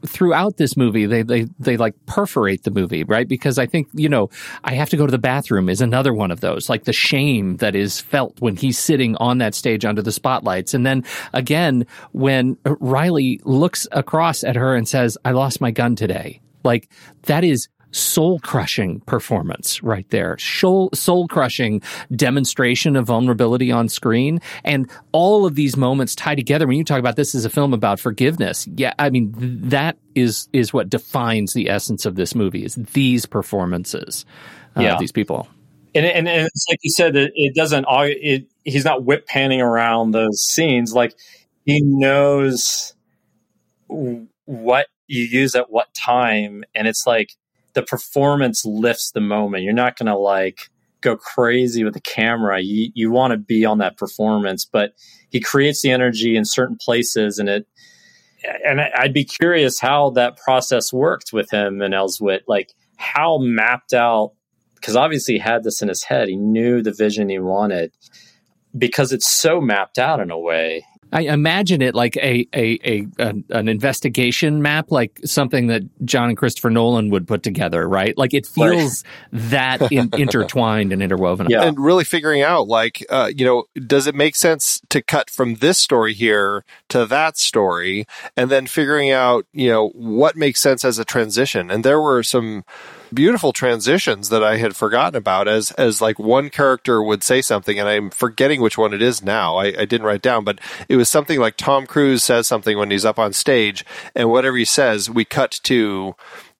[0.05, 1.05] throughout this movie.
[1.05, 3.27] They they they like perforate the movie, right?
[3.27, 4.29] Because I think you know
[4.63, 6.69] I have to go to the bathroom is another one of those.
[6.69, 10.73] Like the shame that is felt when he's sitting on that stage under the spotlights,
[10.73, 11.03] and then
[11.33, 16.89] again when Reilly looks across at her and says, "I lost my gun today." Like
[17.23, 20.37] that is soul crushing performance right there.
[20.37, 21.81] Soul soul crushing
[22.13, 24.41] demonstration of vulnerability on screen.
[24.63, 26.67] And all of these moments tie together.
[26.67, 30.49] When you talk about this as a film about forgiveness, yeah, I mean, that is,
[30.51, 34.25] is what defines the essence of this movie is these performances.
[34.75, 34.97] Uh, Yeah.
[34.99, 35.47] These people.
[35.95, 37.85] and, and, and it's like you said, it, it doesn't.
[37.89, 40.93] It he's not whip panning around those scenes.
[40.93, 41.13] Like
[41.65, 42.95] he knows
[43.87, 47.29] what you use at what time, and it's like
[47.73, 49.63] the performance lifts the moment.
[49.63, 50.69] You're not going to like
[51.01, 52.61] go crazy with the camera.
[52.61, 54.93] You you want to be on that performance, but
[55.31, 57.67] he creates the energy in certain places, and it.
[58.65, 62.41] And I- I'd be curious how that process worked with him and Elswit.
[62.47, 64.33] Like how mapped out
[64.75, 66.27] because obviously he had this in his head.
[66.29, 67.93] He knew the vision he wanted
[68.77, 70.85] because it's so mapped out in a way.
[71.13, 76.29] I imagine it like a, a, a an, an investigation map, like something that John
[76.29, 78.17] and Christopher Nolan would put together, right?
[78.17, 81.47] Like it feels that in, intertwined and interwoven.
[81.63, 85.55] And really figuring out, like, uh, you know, does it make sense to cut from
[85.55, 88.07] this story here to that story?
[88.35, 91.69] And then figuring out, you know, what makes sense as a transition.
[91.69, 92.63] And there were some
[93.13, 97.79] beautiful transitions that I had forgotten about as, as like one character would say something
[97.79, 99.57] and I'm forgetting which one it is now.
[99.57, 100.59] I, I didn't write down, but
[100.89, 103.85] it was something like Tom Cruise says something when he's up on stage
[104.15, 106.15] and whatever he says, we cut to,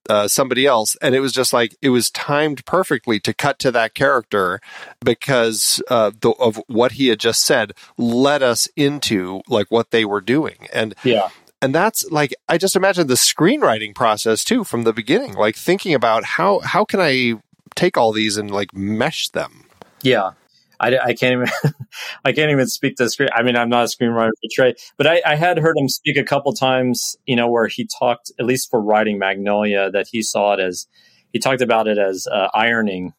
[0.10, 3.72] uh, somebody else, and it was just like it was timed perfectly to cut to
[3.72, 4.60] that character
[5.04, 10.04] because uh, the, of what he had just said led us into like what they
[10.04, 11.30] were doing, and Yeah.
[11.64, 15.93] And that's like I just imagine the screenwriting process too from the beginning, like thinking
[15.93, 17.36] about how how can I
[17.76, 19.66] take all these and like mesh them.
[20.01, 20.32] Yeah.
[20.80, 21.47] I, I can't even
[22.26, 23.30] I can't even speak to screen.
[23.34, 26.18] I mean, I'm not a screenwriter for Trey, but I, I had heard him speak
[26.18, 27.16] a couple times.
[27.26, 30.88] You know, where he talked at least for writing Magnolia that he saw it as
[31.32, 33.14] he talked about it as uh, ironing,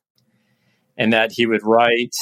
[0.99, 2.14] and that he would write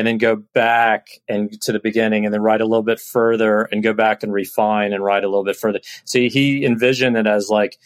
[0.00, 3.68] and then go back and to the beginning and then write a little bit further
[3.70, 5.78] and go back and refine and write a little bit further.
[6.06, 7.76] See, he envisioned it as like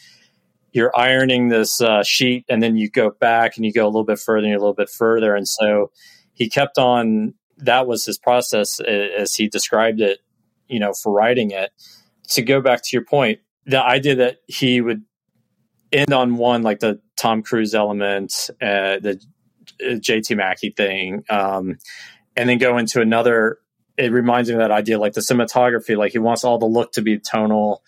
[0.70, 4.04] you're ironing this uh, sheet and then you go back and you go a little
[4.04, 5.34] bit further and a little bit further.
[5.34, 5.90] And so
[6.34, 10.20] he kept on, that was his process as he described it,
[10.68, 11.72] you know, for writing it.
[12.28, 15.02] To go back to your point, the idea that he would
[15.92, 19.20] end on one, like the Tom Cruise element, uh, the
[19.81, 21.79] JT Mackey thing, um,
[22.37, 23.59] and then go into another.
[23.97, 26.93] It reminds me of that idea, like the cinematography, like he wants all the look
[26.93, 27.83] to be tonal.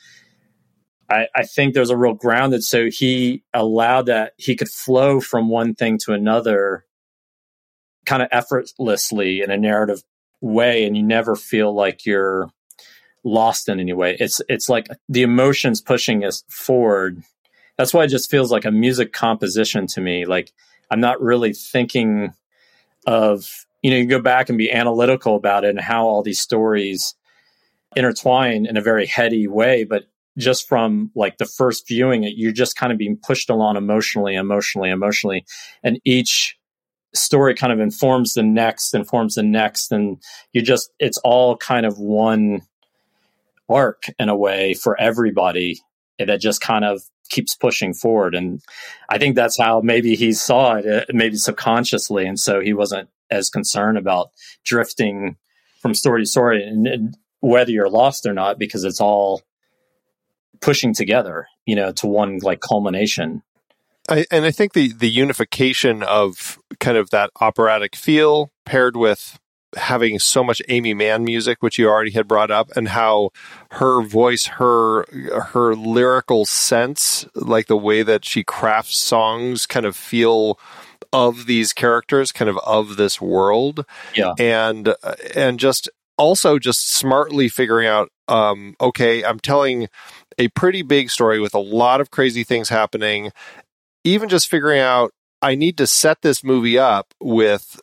[1.11, 5.49] I, I think there's a real grounded, so he allowed that he could flow from
[5.49, 6.85] one thing to another
[8.05, 10.03] kind of effortlessly in a narrative
[10.41, 12.51] way, and you never feel like you're
[13.25, 14.17] lost in any way.
[14.19, 17.23] It's it's like the emotions pushing us forward.
[17.77, 20.25] That's why it just feels like a music composition to me.
[20.25, 20.53] Like
[20.91, 22.33] I'm not really thinking
[23.07, 26.41] of you know you go back and be analytical about it and how all these
[26.41, 27.15] stories
[27.95, 30.05] intertwine in a very heady way, but
[30.39, 34.35] just from like the first viewing it, you're just kind of being pushed along emotionally,
[34.35, 35.47] emotionally, emotionally,
[35.83, 36.59] and each
[37.15, 40.23] story kind of informs the next, informs the next, and
[40.53, 42.61] you just it's all kind of one
[43.69, 45.81] arc in a way for everybody
[46.19, 48.35] that just kind of keeps pushing forward.
[48.35, 48.63] And
[49.09, 52.27] i think that's how maybe he saw it uh, maybe subconsciously.
[52.27, 54.31] And so he wasn't as concerned about
[54.65, 55.37] drifting
[55.81, 59.43] from story to story and, whether you're lost or not because it's all
[60.61, 63.43] pushing together you know to one like culmination.
[64.09, 69.39] I, and I think the the unification of kind of that operatic feel paired with
[69.77, 73.31] having so much Aimee Mann music, which you already had brought up, and how
[73.73, 75.05] her voice, her
[75.53, 80.59] her lyrical sense, like the way that she crafts songs, kind of feel
[81.13, 84.95] of these characters, kind of of this world, yeah, and
[85.35, 89.89] and just also just smartly figuring out, um, okay, I'm telling
[90.39, 93.31] a pretty big story with a lot of crazy things happening.
[94.05, 95.13] Even just figuring out
[95.43, 97.83] I need to set this movie up with uh,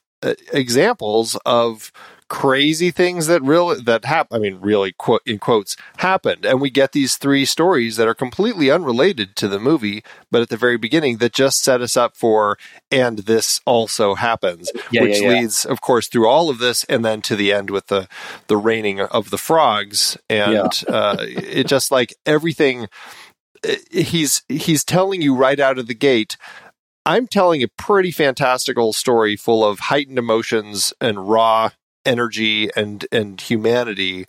[0.53, 1.91] examples of
[2.29, 4.35] crazy things that really that happen.
[4.35, 8.15] I mean, really, quote in quotes, happened, and we get these three stories that are
[8.15, 12.17] completely unrelated to the movie, but at the very beginning that just set us up
[12.17, 12.57] for,
[12.89, 15.39] and this also happens, Yeah, which yeah, yeah.
[15.41, 18.07] leads, of course, through all of this, and then to the end with the
[18.47, 22.87] the raining of the frogs, and uh, it just like everything.
[23.63, 26.35] eh, He's he's telling you right out of the gate.
[27.05, 31.71] I'm telling a pretty fantastical story full of heightened emotions and raw
[32.05, 34.25] energy and and humanity.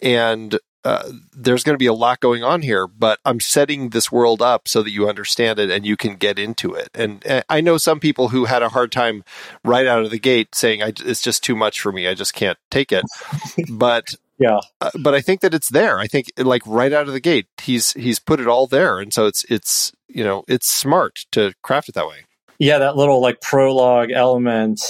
[0.00, 4.10] And uh, there's going to be a lot going on here but i'm setting this
[4.10, 6.88] world up so that you understand it and you can get into it.
[6.92, 9.22] And, uh, i know some people who had a hard time
[9.64, 12.08] right out of the gate saying I, it's just too much for me.
[12.08, 13.04] I just can't take it.
[13.70, 17.12] But yeah uh, but i think that it's there i think like right out of
[17.12, 20.68] the gate he's he's put it all there and so it's it's you know it's
[20.68, 22.24] smart to craft it that way
[22.58, 24.80] yeah, that little like prologue element,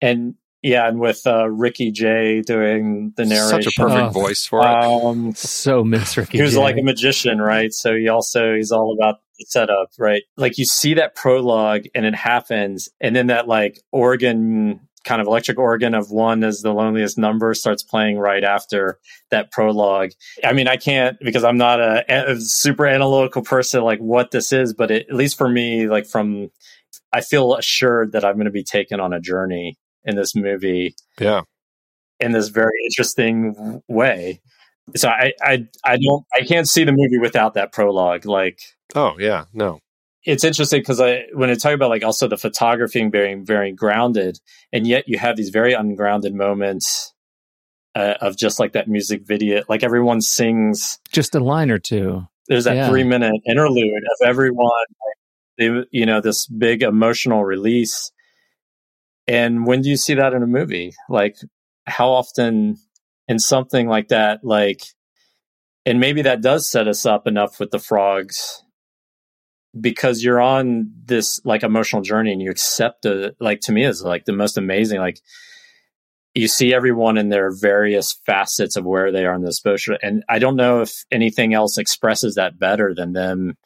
[0.00, 4.10] and yeah, and with uh, Ricky Jay doing the narration, such a perfect Oh.
[4.10, 6.38] voice for it Um, So miss Ricky.
[6.38, 6.60] who's Jay.
[6.60, 7.72] like a magician, right?
[7.72, 10.22] So he also he's all about the setup, right?
[10.36, 15.26] Like you see that prologue and it happens, and then that like organ kind of
[15.26, 18.98] electric organ of one is the loneliest number starts playing right after
[19.30, 20.10] that prologue.
[20.44, 24.52] I mean, I can't because I'm not a, a super analytical person like what this
[24.52, 26.50] is, but it, at least for me, like from
[27.12, 30.94] I feel assured that I'm going to be taken on a journey in this movie
[31.18, 31.42] yeah
[32.20, 34.40] in this very interesting way.
[34.94, 38.26] So I, I, I don't, I can't see the movie without that prologue.
[38.26, 38.60] Like
[38.94, 39.80] oh yeah no
[40.26, 43.72] it's interesting because I, when I talk about like also the photography and being very
[43.72, 44.38] grounded,
[44.72, 47.14] and yet you have these very ungrounded moments
[47.94, 50.98] uh, of just like that music video, like everyone sings.
[51.12, 52.26] just a line or two.
[52.48, 52.88] There's that Yeah.
[52.88, 54.70] three minute interlude of everyone,
[55.58, 58.10] they, you know, this big emotional release.
[59.28, 60.92] And when do you see that in a movie?
[61.08, 61.36] Like,
[61.86, 62.76] how often
[63.28, 64.82] in something like that, like,
[65.84, 68.64] and maybe that does set us up enough with the frogs
[69.80, 74.02] because you're on this like emotional journey and you accept the Like, to me, is
[74.02, 75.00] like the most amazing.
[75.00, 75.20] Like,
[76.34, 79.96] you see everyone in their various facets of where they are in this social.
[80.02, 83.56] And I don't know if anything else expresses that better than them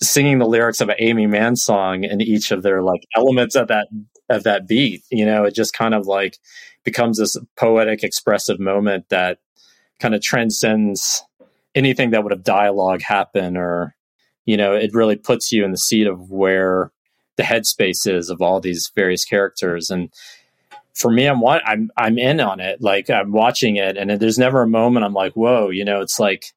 [0.00, 3.68] singing the lyrics of an Aimee Mann song in each of their like elements of
[3.68, 3.88] that
[4.28, 5.02] of that beat.
[5.10, 6.38] You know, it just kind of like
[6.84, 9.38] becomes this poetic, expressive moment that
[9.98, 11.22] kind of transcends
[11.74, 13.96] anything that would have dialogue happen or
[14.44, 16.90] you know, it really puts you in the seat of where
[17.36, 20.10] the headspace is of all these various characters and
[20.94, 22.80] for me, I'm I'm I'm in on it.
[22.80, 26.00] Like I'm watching it, and there's never a moment I'm like, whoa, you know.
[26.00, 26.52] It's like,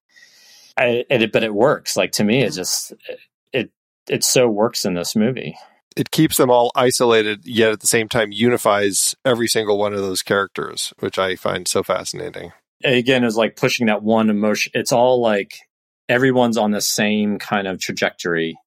[0.77, 1.97] I, it, but it works.
[1.97, 2.93] Like to me, it just
[3.51, 3.71] it
[4.07, 5.57] it so works in this movie.
[5.97, 9.99] it keeps them all isolated, yet at the same time unifies every single one of
[9.99, 12.53] those characters, which I find so fascinating.
[12.83, 14.71] Again, it's like pushing that one emotion.
[14.75, 15.66] It's all like
[16.09, 18.57] everyone's on the same kind of trajectory,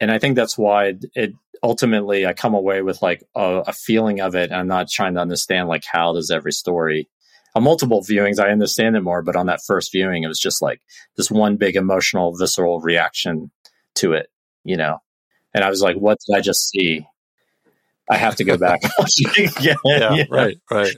[0.00, 1.32] and I think that's why it,
[1.62, 4.50] ultimately I come away with like a, a feeling of it.
[4.50, 7.08] And I'm not trying to understand like how does every story.
[7.54, 10.60] On multiple viewings, I understand it more, but on that first viewing, it was just
[10.60, 10.82] like
[11.16, 13.50] this one big emotional, visceral reaction
[13.96, 14.28] to it,
[14.62, 14.98] you know.
[15.54, 17.06] And I was like, "What did I just see?"
[18.10, 18.82] I have to go back.
[19.60, 20.94] yeah, Yeah, right, right.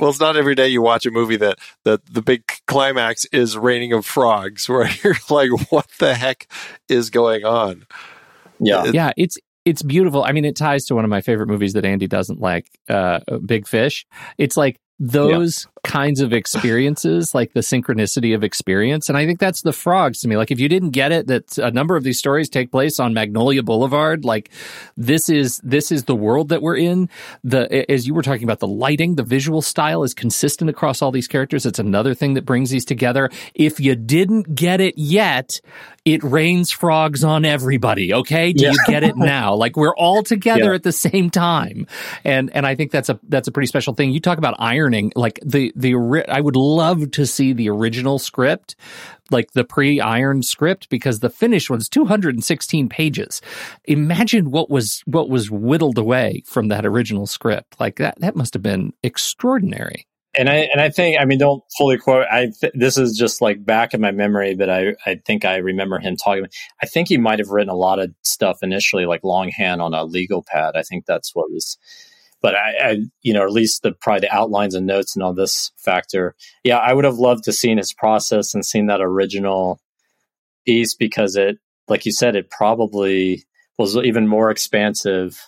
[0.00, 3.56] Well, it's not every day you watch a movie that that the big climax is
[3.56, 6.48] raining of frogs, where you're like, "What the heck
[6.88, 7.86] is going on?"
[8.60, 10.24] Yeah, yeah, it's it's beautiful.
[10.24, 13.20] I mean, it ties to one of my favorite movies that Andy doesn't like, uh,
[13.44, 14.06] Big Fish.
[14.38, 19.62] It's like those kinds of experiences, like the synchronicity of experience, and I think that's
[19.62, 20.36] the frogs to me.
[20.36, 23.14] Like, if you didn't get it, that a number of these stories take place on
[23.14, 24.24] Magnolia Boulevard.
[24.24, 24.50] Like,
[24.96, 27.08] this is this is the world that we're in.
[27.44, 31.10] The as you were talking about the lighting, the visual style is consistent across all
[31.12, 31.66] these characters.
[31.66, 33.30] It's another thing that brings these together.
[33.54, 35.60] If you didn't get it yet,
[36.04, 38.12] it rains frogs on everybody.
[38.14, 38.72] Okay, do Yeah.
[38.72, 39.54] you get it now?
[39.54, 40.74] Like we're all together Yeah.
[40.74, 41.86] at the same time,
[42.24, 44.10] and and I think that's a that's a pretty special thing.
[44.12, 45.94] You talk about ironing, like the the
[46.28, 48.76] I would love to see the original script,
[49.30, 53.40] like the pre-ironed script, because the finished one's two hundred and sixteen pages.
[53.84, 57.78] Imagine what was what was whittled away from that original script.
[57.80, 60.06] Like that that must have been extraordinary.
[60.34, 62.26] and I and I think I mean don't fully quote.
[62.30, 65.56] I th- this is just like back in my memory, but I I think I
[65.56, 66.46] remember him talking.
[66.82, 70.04] I think he might have written a lot of stuff initially, like longhand on a
[70.04, 70.76] legal pad.
[70.76, 71.78] I think that's what was.
[72.40, 75.34] But I, I you know, at least the probably the outlines and notes and all
[75.34, 76.34] this factor.
[76.64, 79.80] Yeah, I would have loved to seen his process and seen that original
[80.66, 81.58] piece because it,
[81.88, 83.44] like you said, it probably
[83.78, 85.38] was even more expansive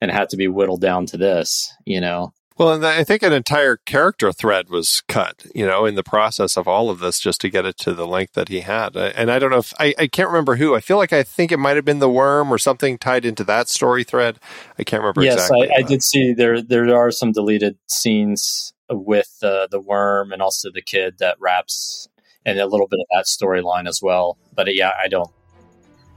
[0.00, 1.72] and had to be whittled down to this.
[1.86, 5.94] You know, Well, and I think an entire character thread was cut, you know, in
[5.94, 8.60] the process of all of this just to get it to the length that he
[8.60, 8.96] had.
[8.96, 10.74] Uh, And I don't know if I, I can't remember who.
[10.74, 13.44] I feel like I think it might have been the worm or something tied into
[13.44, 14.40] that story thread.
[14.76, 15.70] I can't remember yes, exactly.
[15.70, 16.60] I, I did see there.
[16.60, 22.08] There are some deleted scenes with uh, the worm and also the kid that raps,
[22.44, 24.36] and a little bit of that storyline as well.
[24.52, 25.30] But uh, yeah, I don't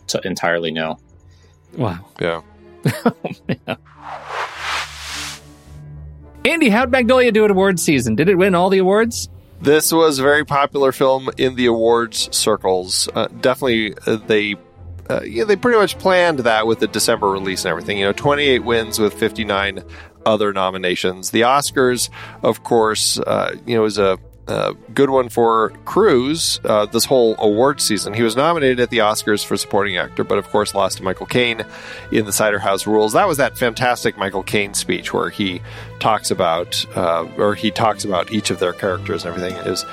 [0.07, 0.97] t- entirely know.
[1.77, 2.03] Wow.
[2.19, 2.41] Yeah.
[6.43, 8.15] Andy, how'd Magnolia do at awards season?
[8.15, 9.29] Did it win all the awards?
[9.61, 13.07] This was a very popular film in the awards circles.
[13.13, 14.55] Uh, definitely, uh, they
[15.07, 17.99] uh, yeah they pretty much planned that with the December release and everything.
[17.99, 19.83] You know, 28 wins with 59
[20.25, 21.29] other nominations.
[21.29, 22.09] The Oscars,
[22.41, 24.17] of course, uh, you know, is a,
[24.52, 28.14] a good one for Cruise uh, this whole award season.
[28.14, 31.26] He was nominated at the Oscars for supporting actor, but of course lost to Michael
[31.26, 31.64] Caine
[32.12, 33.14] in The Cider House Rules.
[33.14, 35.62] That was that fantastic Michael Caine speech where he
[35.99, 39.58] talks about, uh, or he talks about each of their characters and everything.
[39.58, 39.86] It was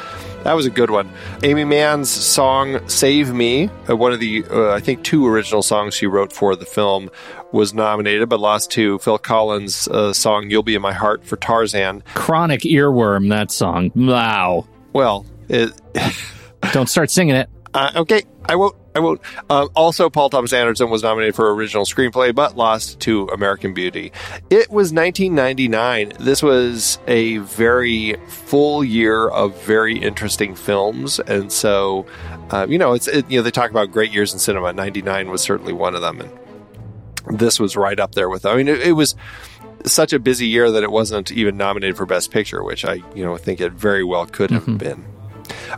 [0.45, 1.11] that was a good one.
[1.43, 5.95] Aimee Mann's song "Save Me," uh, one of the uh, I think two original songs
[5.95, 7.11] she wrote for the film,
[7.53, 11.36] was nominated but lost to Phil Collins' uh, song "You'll Be in My Heart" for
[11.36, 12.03] Tarzan.
[12.14, 13.91] Chronic earworm, that song.
[13.95, 14.66] Wow.
[14.93, 15.72] Well, it,
[16.72, 17.49] Don't start singing it.
[17.74, 18.74] uh, okay, I won't.
[18.99, 19.20] I won't.
[19.49, 24.11] Um, also, Paul Thomas Anderson was nominated for original screenplay, but lost to American Beauty.
[24.51, 26.14] It was 1999.
[26.18, 32.07] This was a very full year of very interesting films, and so
[32.51, 34.72] uh, you know, it's it, you know they talk about great years in cinema.
[34.72, 38.44] 99 was certainly one of them, and this was right up there with.
[38.44, 39.14] I mean, it, it was
[39.84, 43.24] such a busy year that it wasn't even nominated for Best Picture, which I you
[43.24, 45.05] know think it very well could have been.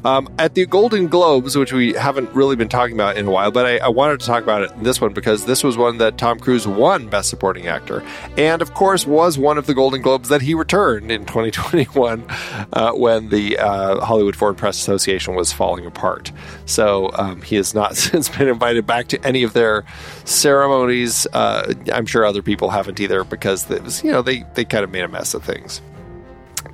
[0.05, 3.51] Um, at the Golden Globes, which we haven't really been talking about in a while,
[3.51, 5.99] but I, I wanted to talk about it in this one because this was one
[5.99, 8.03] that Tom Cruise won Best Supporting Actor,
[8.37, 12.25] and of course was one of the Golden Globes that he returned in 2021
[12.73, 16.33] uh, when the uh, Hollywood Foreign Press Association was falling apart.
[16.67, 19.85] So um, he has not since been invited back to any of their
[20.25, 21.27] ceremonies.
[21.33, 24.85] Uh, I'm sure other people haven't either because it was, you know they they kind
[24.85, 25.81] of made a mess of things.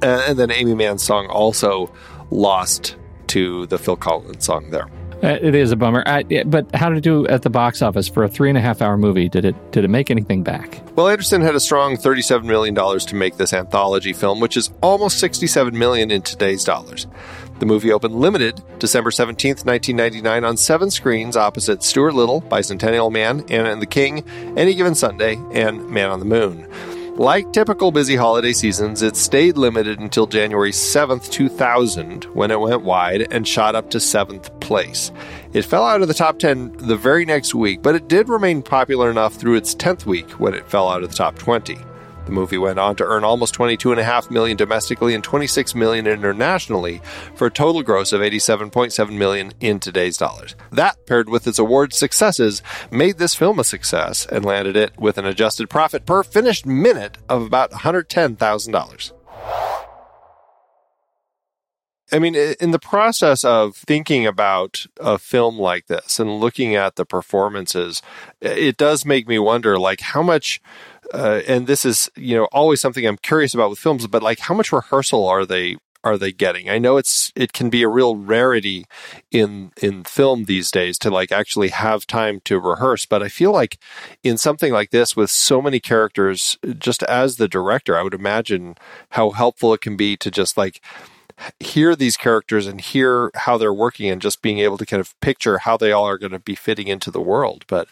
[0.02, 1.92] Uh, and then Aimee Mann's song also
[2.30, 2.96] lost
[3.28, 4.88] to the Phil Collins song there.
[5.22, 6.02] Uh, It is a bummer.
[6.06, 8.60] I, but how did it do at the box office for a three and a
[8.60, 9.28] half hour movie?
[9.30, 10.82] Did it did it make anything back?
[10.94, 15.18] Well, Anderson had a strong $37 million to make this anthology film, which is almost
[15.18, 17.06] 67 million in today's dollars.
[17.60, 23.42] The movie opened limited December 17th, 1999 on seven screens opposite Stuart Little, Bicentennial Man,
[23.48, 24.22] Anna and the King,
[24.58, 26.68] Any Given Sunday, and Man on the Moon.
[27.18, 32.82] Like typical busy holiday seasons, it stayed limited until January 7th, 2000, when it went
[32.82, 35.12] wide and shot up to 7th place.
[35.54, 38.60] It fell out of the top 10 the very next week, but it did remain
[38.60, 41.78] popular enough through its 10th week when it fell out of the top 20.
[42.26, 47.00] The movie went on to earn almost 22.5 million domestically and 26 million internationally
[47.36, 50.56] for a total gross of 87.7 million in today's dollars.
[50.72, 55.18] That paired with its award successes made this film a success and landed it with
[55.18, 59.12] an adjusted profit per finished minute of about $110,000.
[62.12, 66.96] I mean, in the process of thinking about a film like this and looking at
[66.96, 68.00] the performances,
[68.40, 70.60] it does make me wonder, like, how much,
[71.12, 74.38] uh, and this is, you know, always something I'm curious about with films, but like,
[74.38, 76.70] how much rehearsal are they are they getting?
[76.70, 78.84] I know it's it can be a real rarity
[79.32, 83.50] in in film these days to like actually have time to rehearse, but I feel
[83.50, 83.78] like
[84.22, 88.76] in something like this with so many characters, just as the director, I would imagine
[89.10, 90.80] how helpful it can be to just like
[91.60, 95.18] hear these characters and hear how they're working and just being able to kind of
[95.20, 97.64] picture how they all are going to be fitting into the world.
[97.66, 97.88] But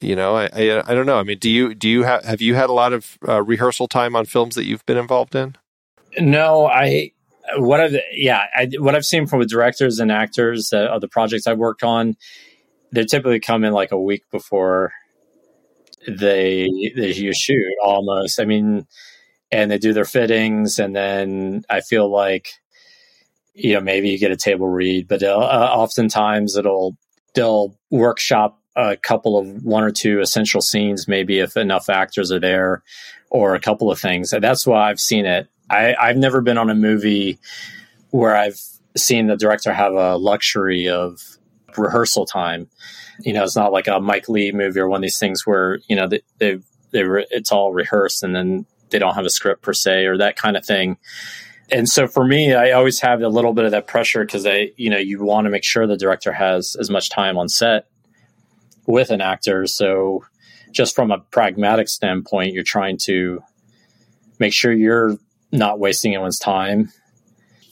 [0.00, 1.18] you know i i, I don't know.
[1.18, 3.88] I mean do you do you have have you had a lot of uh, rehearsal
[3.88, 5.56] time on films that you've been involved in?
[6.18, 7.12] No, I
[7.56, 11.08] what I've yeah, I, what I've seen from with directors and actors uh, of the
[11.08, 12.16] projects I've worked on,
[12.92, 14.92] they typically come in like a week before
[16.06, 18.40] they they you shoot almost.
[18.40, 18.86] I mean,
[19.50, 22.48] and they do their fittings, and then I feel like
[23.54, 26.96] you know maybe you get a table read, but uh, oftentimes it'll
[27.34, 32.40] they'll workshop a couple of one or two essential scenes, maybe if enough actors are
[32.40, 32.82] there,
[33.30, 34.30] or a couple of things.
[34.30, 35.48] That's why I've seen it.
[35.68, 37.38] I, I've never been on a movie
[38.10, 38.60] where I've
[38.96, 41.20] seen the director have a luxury of
[41.76, 42.68] rehearsal time.
[43.20, 45.78] You know, it's not like a Mike Leigh movie or one of these things where
[45.88, 46.58] you know they they,
[46.90, 50.18] they re- it's all rehearsed and then they don't have a script per se or
[50.18, 50.98] that kind of thing.
[51.72, 54.72] And so for me, I always have a little bit of that pressure because I,
[54.76, 57.86] you know, you want to make sure the director has as much time on set
[58.86, 59.66] with an actor.
[59.66, 60.24] So
[60.70, 63.42] just from a pragmatic standpoint, you're trying to
[64.38, 65.16] make sure you're
[65.50, 66.92] not wasting anyone's time.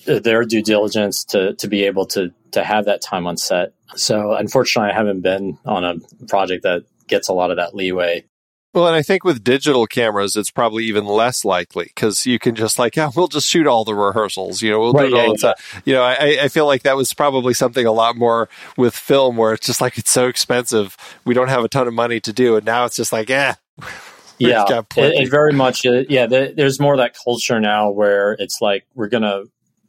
[0.09, 3.75] Uh, their due diligence to to be able to to have that time on set.
[3.97, 8.25] So unfortunately, I haven't been on a project that gets a lot of that leeway.
[8.73, 12.55] Well, and I think with digital cameras, it's probably even less likely because you can
[12.55, 14.63] just like, yeah, we'll just shoot all the rehearsals.
[14.63, 15.83] You know, we'll Right, do it all yeah, the time.
[15.85, 19.37] You know, I, I feel like that was probably something a lot more with film
[19.37, 22.33] where it's just like it's so expensive, we don't have a ton of money to
[22.33, 23.55] do, and now it's just like, eh,
[24.39, 25.85] yeah, got it, it very much.
[25.85, 29.45] uh, Yeah, there, there's more of that culture now where it's like we're gonna.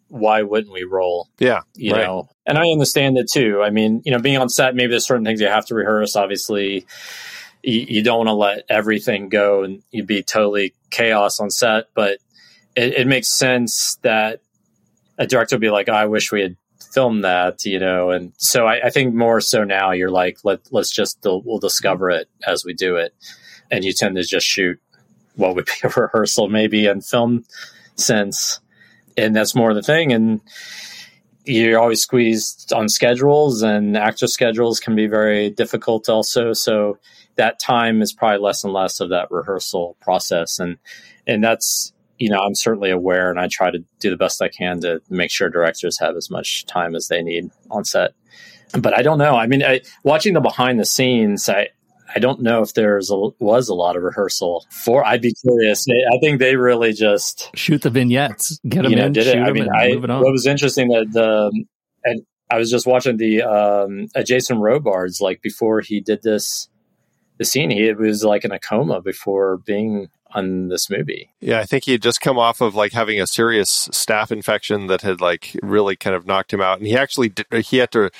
[0.07, 1.29] Why wouldn't we roll?
[1.39, 2.05] yeah, You right.
[2.05, 3.61] know, and I understand it too.
[3.63, 6.17] I mean, you know, being on set, maybe there's certain things you have to rehearse.
[6.17, 6.85] Obviously,
[7.63, 11.85] you, you don't want to let everything go and you'd be totally chaos on set.
[11.93, 12.19] But
[12.75, 14.41] it, it makes sense that
[15.17, 16.55] a director would be like, "I wish we had
[16.93, 18.11] filmed that," you know.
[18.11, 22.09] And so I, I think more so now, you're like, "Let let's just we'll discover
[22.09, 23.13] it as we do it,"
[23.69, 24.79] and you tend to just shoot
[25.35, 27.45] what would be a rehearsal maybe in film
[27.95, 28.59] sense,
[29.17, 30.11] and that's more the thing.
[30.13, 30.41] And
[31.45, 36.53] you're always squeezed on schedules, and actor schedules can be very difficult also.
[36.53, 36.97] So
[37.35, 40.77] that time is probably less and less of that rehearsal process, and
[41.27, 44.49] and that's you know I'm certainly aware, and I try to do the best I
[44.49, 48.13] can to make sure directors have as much time as they need on set.
[48.79, 49.35] But I don't know.
[49.35, 51.69] I mean, I, watching the behind the scenes, I
[52.13, 55.05] I don't know if there's a, was a lot of rehearsal for.
[55.05, 55.85] I'd be curious.
[55.89, 59.41] I think they really just Shoot the vignettes, get them know, in, did shoot it.
[59.41, 60.21] I mean, and I move it on.
[60.21, 61.65] what was interesting that the
[62.03, 66.67] and I was just watching the um, Jason Robards like before he did this
[67.41, 67.71] the scene.
[67.71, 71.31] He was like in a coma before being on this movie.
[71.39, 74.85] Yeah, I think he had just come off of like having a serious staph infection
[74.87, 77.33] that had like really kind of knocked him out, and he actually
[77.63, 78.11] he had to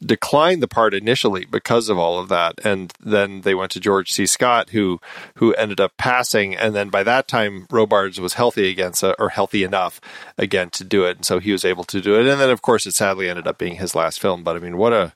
[0.00, 4.12] decline the part initially because of all of that, and then they went to George
[4.12, 4.26] C.
[4.26, 5.00] Scott, who
[5.34, 9.30] who ended up passing, and then by that time Robards was healthy again, so, or
[9.30, 10.00] healthy enough
[10.38, 12.62] again to do it, and so he was able to do it, and then of
[12.62, 15.14] course it sadly ended up being his last film, but I mean what a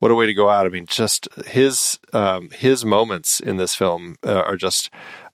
[0.00, 0.66] what a way to go out!
[0.66, 4.90] I mean, just his um, his moments in this film uh, are just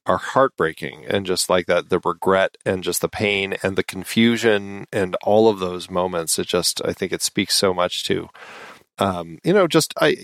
[0.07, 4.87] are heartbreaking and just like that the regret and just the pain and the confusion
[4.93, 8.29] and all of those moments it just i think it speaks so much to
[8.99, 10.17] um you know just i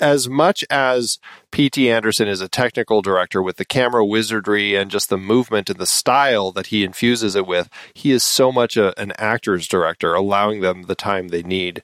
[0.00, 1.20] as much as
[1.52, 1.88] P.T.
[1.88, 5.86] Anderson is a technical director with the camera wizardry and just the movement and the
[5.86, 10.60] style that he infuses it with, he is so much a, an actor's director, allowing
[10.60, 11.82] them the time they need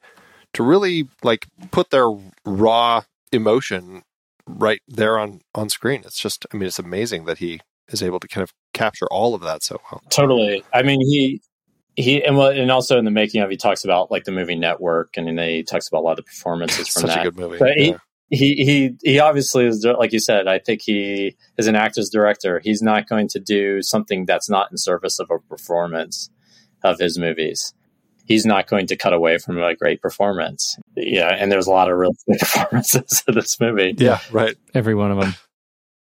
[0.55, 2.09] to really like put their
[2.45, 4.03] raw emotion
[4.47, 6.03] right there on on screen.
[6.05, 9.35] It's just, I mean, it's amazing that he is able to kind of capture all
[9.35, 10.03] of that so well.
[10.11, 10.65] Totally.
[10.73, 11.41] I mean, he
[11.97, 14.57] he and well, and also in the making of, he talks about like the movie
[14.57, 17.25] Network, and then he talks about a lot of the performances from Such a that.
[17.25, 17.97] good movie, But yeah.
[18.29, 20.47] he, he he he obviously is like you said.
[20.49, 22.61] I think he is an actor's director.
[22.63, 26.31] He's not going to do something that's not in service of a performance
[26.83, 27.75] of his movies.
[28.31, 30.78] He's not going to cut away from a great performance.
[30.95, 33.93] Yeah, and there's a lot of real performances in this movie.
[33.99, 34.55] Yeah, right.
[34.72, 35.35] Every one of them.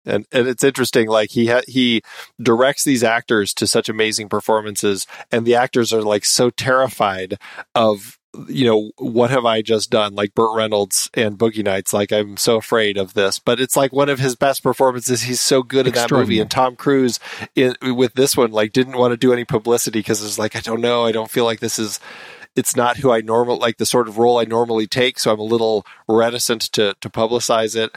[0.05, 2.01] and and it's interesting like he ha- he
[2.41, 7.38] directs these actors to such amazing performances and the actors are like so terrified
[7.75, 8.16] of
[8.47, 10.15] you know what have i just done?
[10.15, 13.39] Like burt reynolds and boogie nights like i'm so afraid of this.
[13.39, 15.23] But it's like one of his best performances.
[15.23, 16.39] He's so good in that movie.
[16.39, 17.19] And tom cruise
[17.55, 20.59] in, with this one like didn't want to do any publicity because it's like i
[20.59, 21.05] don't know.
[21.05, 21.99] I don't feel like this is
[22.57, 25.39] it's not who I normal like the sort of role I normally take, so I'm
[25.39, 27.91] a little reticent to to publicize it.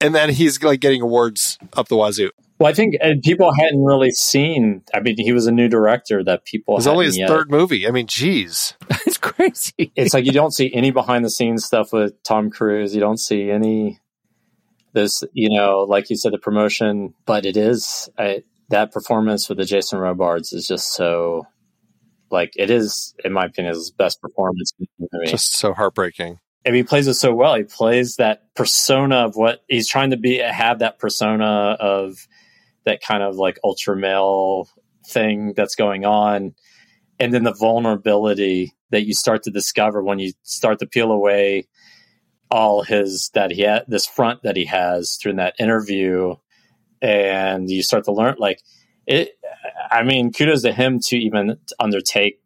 [0.00, 2.30] And then he's like getting awards up the wazoo.
[2.64, 4.84] Well, I think and people hadn't really seen.
[4.94, 6.72] I mean, he was a new director that people.
[6.72, 7.86] It was only his yet- third movie.
[7.86, 8.72] I mean, geez,
[9.06, 9.92] it's crazy.
[9.94, 12.94] It's like you don't see any behind the scenes stuff with Tom Cruise.
[12.94, 14.00] You don't see any
[14.94, 17.12] this, you know, like you said, the promotion.
[17.26, 21.46] But it is I, that performance with the Jason Robards is just so,
[22.30, 25.30] like, it is, in my opinion, his best performance in the movie.
[25.30, 26.38] just so heartbreaking.
[26.64, 27.56] and he plays it so well.
[27.56, 32.26] He plays that persona of what he's trying to be, have that persona of
[32.84, 34.68] that kind of like ultra male
[35.08, 36.54] thing that's going on.
[37.18, 41.68] And then the vulnerability that you start to discover when you start to peel away
[42.50, 46.34] all his, that he had, this front that he has through that interview.
[47.02, 48.60] And you start to learn, like,
[49.06, 49.30] it,
[49.90, 52.40] I mean, kudos to him to even undertake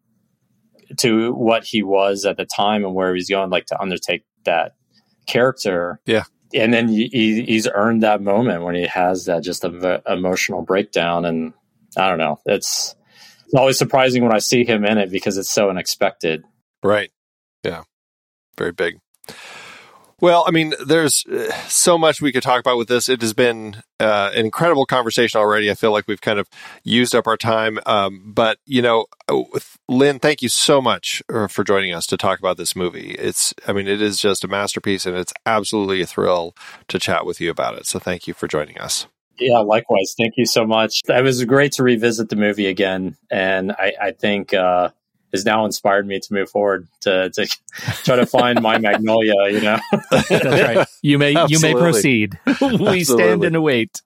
[0.99, 4.73] to what he was at the time and where he's going, like to undertake that
[5.27, 6.01] character.
[6.07, 6.25] Yeah.
[6.55, 11.25] And then he, he- he's earned that moment when he has that just emotional breakdown.
[11.25, 11.53] And
[11.97, 12.95] I don't know, it's,
[13.45, 16.45] it's always surprising when I see him in it because it's so unexpected.
[16.83, 17.11] Right.
[17.65, 17.83] Yeah.
[18.57, 18.99] Very big.
[20.21, 23.09] Well, I mean, there's uh, so much we could talk about with this.
[23.09, 25.71] It has been uh, an incredible conversation already.
[25.71, 26.49] I feel like we've kind of
[26.83, 27.79] used up our time.
[27.87, 29.45] Um, but, you know, uh,
[29.89, 33.13] Lyn, thank you so much uh, for joining us to talk about this movie.
[33.13, 36.57] It's, I mean, it is just a masterpiece and it's absolutely a thrill
[36.89, 37.87] to chat with you about it.
[37.87, 39.07] So thank you for joining us.
[39.39, 40.17] Yeah, likewise.
[40.19, 41.03] Thank you so much.
[41.07, 43.17] It was great to revisit the movie again.
[43.31, 44.91] And I, I think, uh,
[45.33, 47.47] has now inspired me to move forward to, to
[48.05, 49.51] try to find my magnolia.
[49.51, 49.79] You know,
[50.11, 50.87] that's right.
[51.03, 52.39] You may you may proceed.
[52.61, 54.03] we stand and await.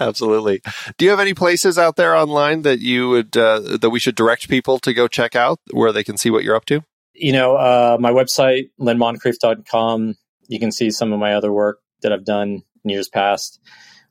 [0.00, 0.60] Absolutely.
[0.98, 4.14] Do you have any places out there online that you would uh, that we should
[4.14, 6.82] direct people to go check out where they can see what you're up to?
[7.14, 10.14] you know, uh, my website, lynmoncrief.com.
[10.48, 13.60] You can see some of my other work that I've done in years past.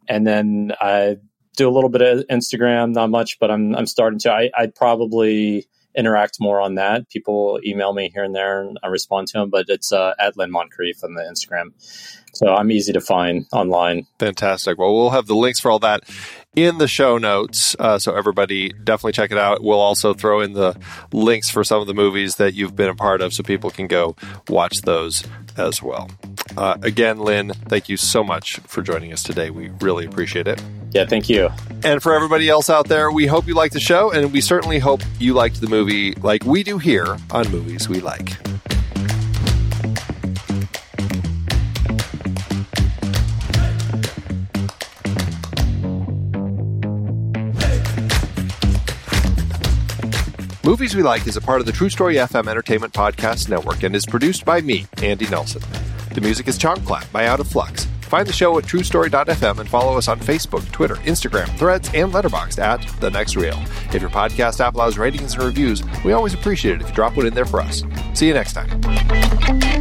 [0.07, 1.17] And then I
[1.57, 4.75] do a little bit of Instagram, not much, but I'm, I'm starting to, I, I'd
[4.75, 7.09] probably interact more on that.
[7.09, 10.37] People email me here and there and I respond to them, but it's uh, at
[10.37, 11.73] Lyn Moncrief on the Instagram.
[12.33, 14.07] So I'm easy to find online.
[14.19, 14.77] Fantastic.
[14.77, 16.03] Well, we'll have the links for all that
[16.55, 17.75] in the show notes.
[17.79, 19.63] Uh, so everybody definitely check it out.
[19.63, 20.77] We'll also throw in the
[21.11, 23.87] links for some of the movies that you've been a part of so people can
[23.87, 24.15] go
[24.49, 25.23] watch those
[25.57, 26.09] as well.
[26.57, 29.49] Uh, again, Lyn, thank you so much for joining us today.
[29.49, 30.61] We really appreciate it.
[30.91, 31.49] Yeah, thank you.
[31.83, 34.79] And for everybody else out there, we hope you liked the show, and we certainly
[34.79, 38.33] hope you liked the movie like we do here on Movies We Like.
[50.63, 53.95] Movies We Like is a part of the True Story FM Entertainment Podcast Network and
[53.95, 55.61] is produced by me, Andy Nelson.
[56.13, 57.87] The music is Chomp Clap by Out of Flux.
[58.01, 62.59] Find the show at truestory.fm and follow us on Facebook, Twitter, Instagram, Threads, and Letterboxd
[62.59, 63.57] at The Next Reel.
[63.91, 67.15] If your podcast app allows ratings and reviews, we always appreciate it if you drop
[67.17, 67.83] one in there for us.
[68.13, 69.80] See you next time.